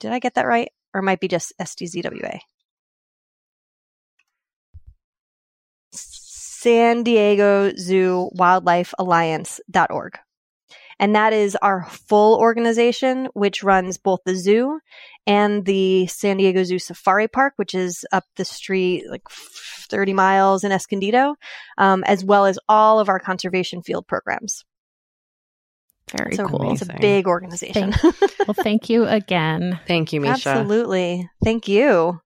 [0.00, 0.70] Did I get that right?
[0.94, 2.40] Or might be just SDZWA.
[5.92, 10.18] San Diego Zoo Wildlife Alliance.org.
[10.98, 14.80] And that is our full organization, which runs both the zoo
[15.26, 20.64] and the San Diego Zoo Safari Park, which is up the street like 30 miles
[20.64, 21.36] in Escondido,
[21.76, 24.64] um, as well as all of our conservation field programs.
[26.16, 26.72] Very so cool.
[26.72, 27.92] it's a big organization.
[28.46, 29.80] well, thank you again.
[29.86, 30.50] Thank you, Misha.
[30.50, 31.28] Absolutely.
[31.42, 32.20] Thank you.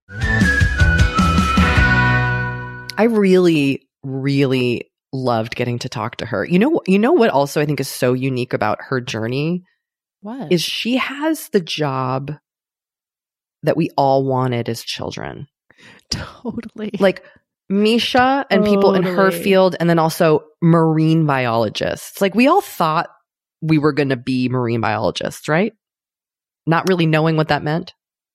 [2.98, 6.44] I really, really loved getting to talk to her.
[6.44, 9.64] You know, you know what also I think is so unique about her journey
[10.20, 12.32] What is she has the job
[13.62, 15.46] that we all wanted as children.
[16.10, 17.24] totally Like
[17.68, 22.20] Misha and people in her field and then also marine biologists.
[22.20, 23.08] Like we all thought
[23.60, 25.72] we were going to be marine biologists, right?
[26.66, 27.94] Not really knowing what that meant.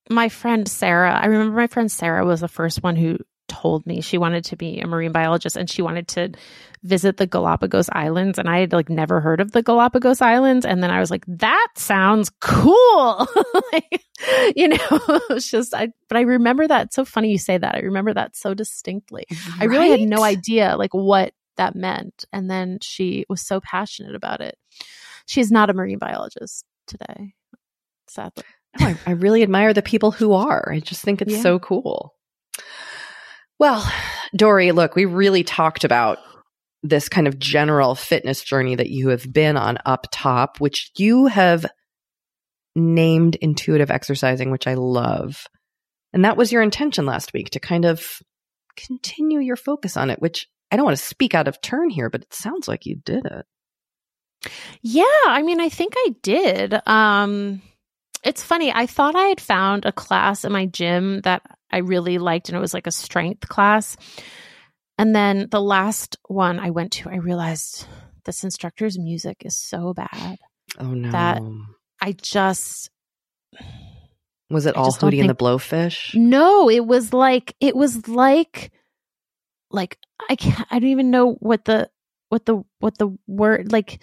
[0.10, 4.02] my friend Sarah, I remember my friend Sarah was the first one who told me
[4.02, 6.31] she wanted to be a marine biologist and she wanted to
[6.84, 10.81] visit the Galapagos Islands and I had like never heard of the Galapagos Islands and
[10.81, 13.27] then I was like that sounds cool.
[13.73, 14.03] like,
[14.56, 14.77] you know,
[15.30, 17.76] it's just I but I remember that it's so funny you say that.
[17.76, 19.26] I remember that so distinctly.
[19.60, 24.15] I really had no idea like what that meant and then she was so passionate
[24.15, 24.57] about it.
[25.26, 27.34] She's not a marine biologist today.
[28.07, 28.43] Sadly.
[28.80, 30.69] No, I, I really admire the people who are.
[30.72, 31.41] I just think it's Yeah.
[31.41, 32.14] so cool.
[33.60, 33.89] Well,
[34.35, 36.18] Doree, look, we really talked about
[36.84, 41.27] this kind of general fitness journey that you have been on up top, which you
[41.27, 41.65] have
[42.76, 45.45] named intuitive exercising, which I love.
[46.14, 48.06] And that was your intention last week to kind of
[48.76, 52.10] continue your focus on it, which I don't want to speak out of turn here,
[52.10, 53.45] but it sounds like you did it.
[54.82, 56.76] Yeah, I mean, I think I did.
[56.88, 57.62] Um
[58.24, 58.72] it's funny.
[58.74, 62.58] I thought I had found a class in my gym that I really liked and
[62.58, 63.98] it was like a strength class.
[64.98, 67.86] And then the last one I went to, I realized
[68.24, 70.38] this instructor's music is so bad.
[70.80, 71.12] Oh no.
[71.12, 71.42] That
[72.02, 72.90] I just
[74.50, 76.16] was it all Hootie and the Blowfish?
[76.16, 78.72] No, it was like it was like
[79.72, 79.98] like
[80.30, 81.90] I can't I don't even know what the
[82.30, 84.02] what the what the word like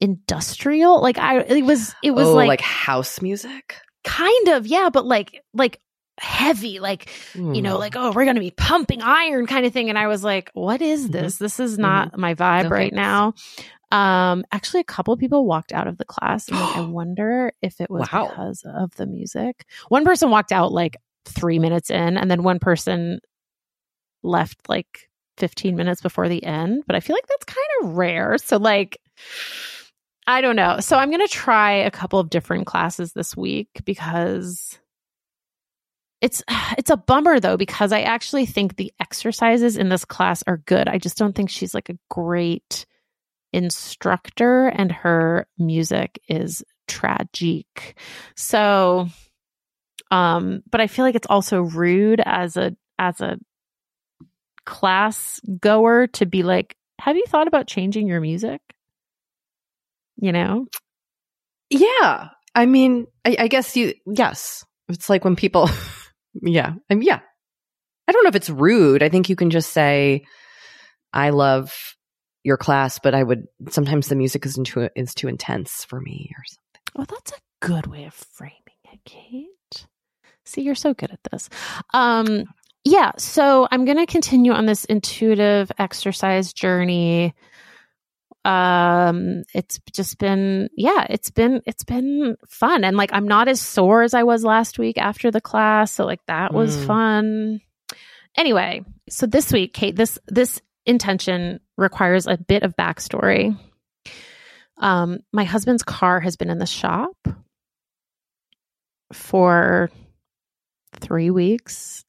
[0.00, 3.76] industrial like I it was it was oh, like, like house music.
[4.04, 5.80] kind of yeah but like like
[6.20, 7.78] heavy like you know Mm.
[7.80, 10.80] like oh we're to be pumping iron kind of thing and I was like what
[10.82, 12.96] is this this is not my vibe No right thanks.
[12.96, 13.34] now
[13.90, 17.80] um actually a couple people walked out of the class and like, I wonder if
[17.80, 18.28] it was Wow.
[18.28, 20.96] because of the music one person walked out like
[21.26, 23.20] 3 minutes in and then one person
[24.22, 25.08] left like
[25.38, 28.98] 15 minutes before the end but I feel like that's kind of rare so like
[30.26, 30.80] I don't know.
[30.80, 34.78] So I'm going to try a couple of different classes this week because
[36.20, 36.42] it's
[36.78, 40.88] it's a bummer though because I actually think the exercises in this class are good.
[40.88, 42.86] I just don't think she's like a great
[43.52, 47.98] instructor and her music is tragic.
[48.34, 49.08] So
[50.10, 53.38] um but I feel like it's also rude as a as a
[54.64, 58.62] class goer to be like, "Have you thought about changing your music?"
[60.16, 60.66] You know?
[61.70, 62.28] Yeah.
[62.54, 64.64] I mean, I, I guess you, yes.
[64.88, 65.68] It's like when people,
[66.42, 66.74] yeah.
[66.90, 67.20] I mean, yeah.
[68.06, 69.02] I don't know if it's rude.
[69.02, 70.24] I think you can just say,
[71.12, 71.72] I love
[72.42, 76.30] your class, but I would, sometimes the music is too, is too intense for me
[76.36, 76.82] or something.
[76.94, 78.60] Well, that's a good way of framing
[78.92, 79.86] it, Kate.
[80.44, 81.48] See, you're so good at this.
[81.94, 82.44] Um,
[82.84, 87.34] yeah, so I'm going to continue on this intuitive exercise journey.
[88.44, 92.84] Um, it's just been, yeah, it's been, it's been fun.
[92.84, 95.92] And like, I'm not as sore as I was last week after the class.
[95.92, 96.86] So like, that was Mm.
[96.86, 97.60] fun.
[98.36, 103.58] Anyway, so this week, Kate, this, this intention requires a bit of backstory.
[104.76, 107.16] Um, my husband's car has been in the shop
[109.12, 109.90] for
[111.00, 112.04] three weeks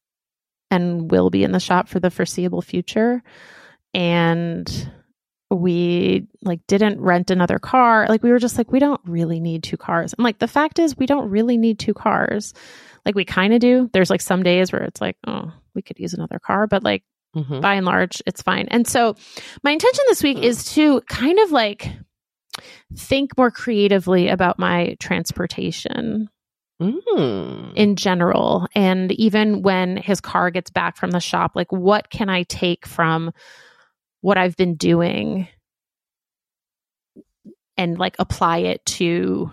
[0.70, 3.22] and will be in the shop for the foreseeable future.
[3.94, 4.90] And
[5.50, 8.06] we like didn't rent another car.
[8.08, 10.14] Like we were just like, we don't really need two cars.
[10.18, 12.52] I'm like, the fact is we don't really need two cars.
[13.04, 13.88] Like we kind of do.
[13.92, 17.04] There's like some days where it's like, oh, we could use another car, but like
[17.36, 17.60] Mhm.
[17.60, 18.66] by and large, it's fine.
[18.70, 19.14] And so,
[19.62, 21.90] my intention this week is to kind of like
[22.96, 26.28] think more creatively about my transportation
[26.80, 27.72] Mm.
[27.74, 28.66] in general.
[28.74, 32.86] And even when his car gets back from the shop, like what can I take
[32.86, 33.32] from
[34.20, 35.48] what I've been doing
[37.76, 39.52] and like apply it to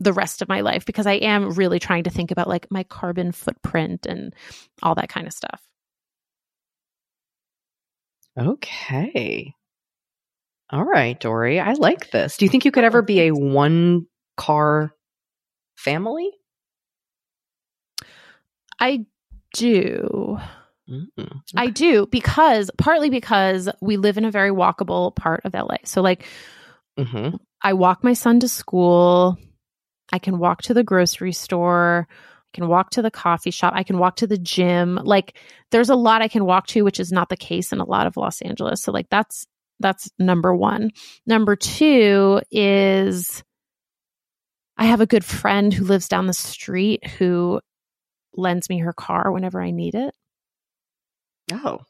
[0.00, 0.86] the rest of my life?
[0.86, 4.34] Because I am really trying to think about like my carbon footprint and
[4.82, 5.62] all that kind of stuff.
[8.38, 9.54] Okay.
[10.70, 11.58] All right, Doree.
[11.58, 12.36] I like this.
[12.36, 14.06] Do you think you could oh, ever be a one
[14.36, 14.94] car
[15.76, 16.30] family?
[18.78, 19.06] I
[19.54, 20.38] do.
[20.88, 21.40] Mm.
[21.56, 25.76] I do because partly because we live in a very walkable part of LA.
[25.84, 26.24] So like
[26.98, 27.30] hmm
[27.62, 29.36] I walk my son to school.
[30.12, 32.06] I can walk to the grocery store.
[32.10, 33.72] I can walk to the coffee shop.
[33.76, 34.94] I can walk to the gym.
[35.02, 35.36] Like
[35.70, 38.06] there's a lot I can walk to, which is not the case in a lot
[38.06, 38.82] of Los Angeles.
[38.82, 39.46] So like that's
[39.80, 40.90] that's number one.
[41.26, 43.42] Number two is
[44.76, 47.60] I have a good friend who lives down the street who
[48.34, 50.14] lends me her car whenever I need it.
[51.52, 51.80] Oh.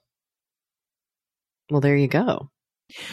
[1.70, 2.50] Well, there you go.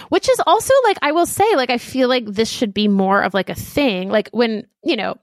[0.08, 3.22] which is also like i will say like i feel like this should be more
[3.22, 5.16] of like a thing like when you know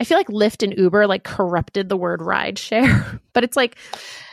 [0.00, 3.76] i feel like lyft and uber like corrupted the word ride share but it's like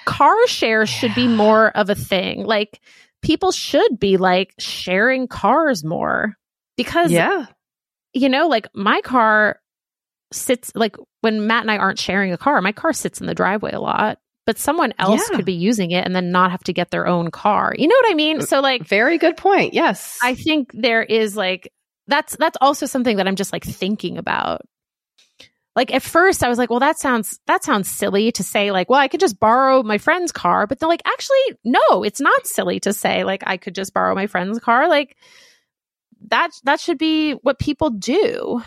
[0.05, 2.81] car share should be more of a thing like
[3.21, 6.33] people should be like sharing cars more
[6.75, 7.45] because Yeah.
[8.13, 9.59] you know like my car
[10.31, 13.35] sits like when matt and i aren't sharing a car my car sits in the
[13.35, 15.37] driveway a lot but someone else Yeah.
[15.37, 17.95] could be using it and then not have to get their own car you know
[17.95, 19.73] what i mean mm, so like Very good point.
[19.73, 20.17] Yes.
[20.21, 21.71] I think there is like
[22.07, 24.61] that's that's also something that I'm just like thinking about.
[25.75, 28.89] like at first I was like, well, that sounds that sounds silly to say like,
[28.89, 32.45] well, I could just borrow my friend's car, but they're like, actually, no, it's not
[32.45, 34.89] silly to say like I could just borrow my friend's car.
[34.89, 35.15] Like
[36.27, 38.61] that that should be what people do.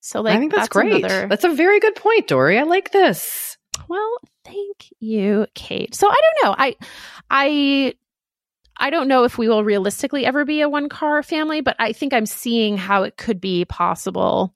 [0.00, 1.04] So like I think that's, that's great.
[1.04, 2.58] another- That's a very good point, Doree.
[2.58, 3.56] I like this.
[3.88, 5.94] Well, thank you, Kate.
[5.94, 6.54] So I don't know.
[6.58, 6.76] I
[7.30, 7.94] I
[8.76, 11.92] I don't know if we will realistically ever be a one car family, but I
[11.92, 14.54] think I'm seeing how it could be possible.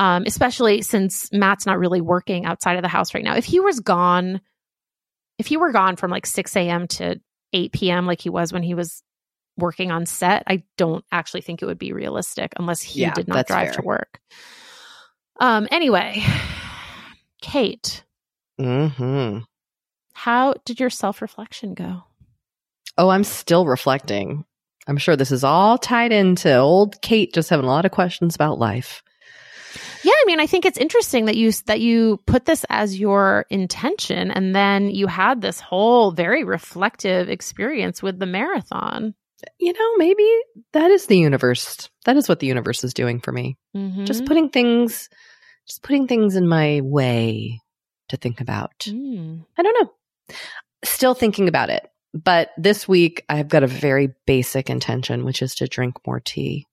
[0.00, 3.34] Um, especially since Matt's not really working outside of the house right now.
[3.34, 4.40] If he was gone,
[5.38, 6.86] if he were gone from like 6 a.m.
[6.88, 7.20] to
[7.52, 9.02] 8 p.m., like he was when he was
[9.56, 13.26] working on set, I don't actually think it would be realistic unless he Yeah, did
[13.26, 13.72] not drive fair.
[13.72, 14.20] to work.
[15.40, 16.22] Um, anyway,
[17.42, 18.04] Kate,
[18.58, 19.38] hmm
[20.18, 22.02] how did your self reflection go?
[22.96, 24.44] Oh, I'm still reflecting.
[24.88, 28.34] I'm sure this is all tied into old Kate just having a lot of questions
[28.34, 29.00] about life.
[30.02, 33.46] Yeah, I mean, I think it's interesting that you that you put this as your
[33.48, 39.14] intention, and then you had this whole very reflective experience with the marathon.
[39.60, 40.28] You know, maybe
[40.72, 41.88] that is the universe.
[42.06, 43.56] That is what the universe is doing for me.
[43.76, 44.04] Mhm.
[44.04, 45.08] Just putting things,
[45.68, 47.60] just putting things in my way
[48.08, 48.78] to think about.
[48.80, 49.44] Mm.
[49.56, 50.36] I don't know.
[50.84, 51.90] Still thinking about it.
[52.14, 56.66] But this week, I've got a very basic intention, which is to drink more tea.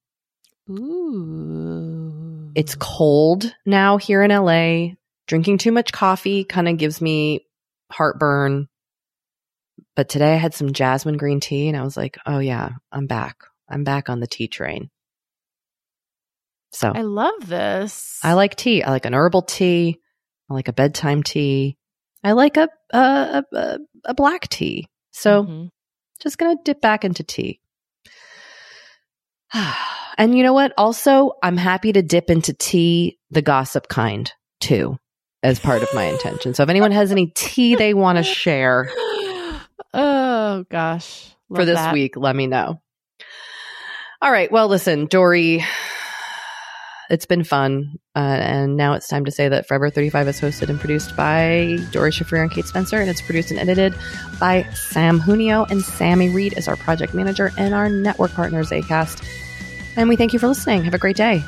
[0.70, 4.96] Ooh, It's cold now here in LA.
[5.28, 7.46] Drinking too much coffee kind of gives me
[7.92, 8.68] heartburn.
[9.96, 13.08] But today I had some jasmine green tea and I was like, oh yeah, I'm
[13.08, 13.44] back.
[13.70, 14.90] I'm back on the tea train.
[16.72, 18.20] So I love this.
[18.24, 18.84] I like tea.
[18.84, 20.00] I like an herbal tea.
[20.50, 21.78] I like a bedtime tea.
[22.24, 24.88] I like a a a, a black tea.
[25.12, 25.70] So Mhm.
[26.20, 27.60] just gonna dip back into tea.
[30.18, 30.74] and you know what?
[30.78, 34.98] Also, I'm happy to dip into tea, the gossip kind, too,
[35.44, 36.54] as part of my intention.
[36.54, 38.90] So if anyone has any tea they want to share
[39.94, 41.94] oh gosh, for this that.
[41.94, 42.82] week, let me know.
[44.22, 44.52] All right.
[44.52, 45.64] Well, listen, Doree,
[47.10, 48.00] it's been fun.
[48.16, 51.78] Uh, and now it's time to say that Forever 35 is hosted and produced by
[51.92, 53.94] Doree Shafrir and Kate Spencer, and it's produced and edited
[54.40, 55.70] by Sam Junio.
[55.70, 59.26] And Sammy Reed is our project manager and our network partners, ACAST.
[59.98, 60.84] And we thank you for listening.
[60.84, 61.44] Have a great day.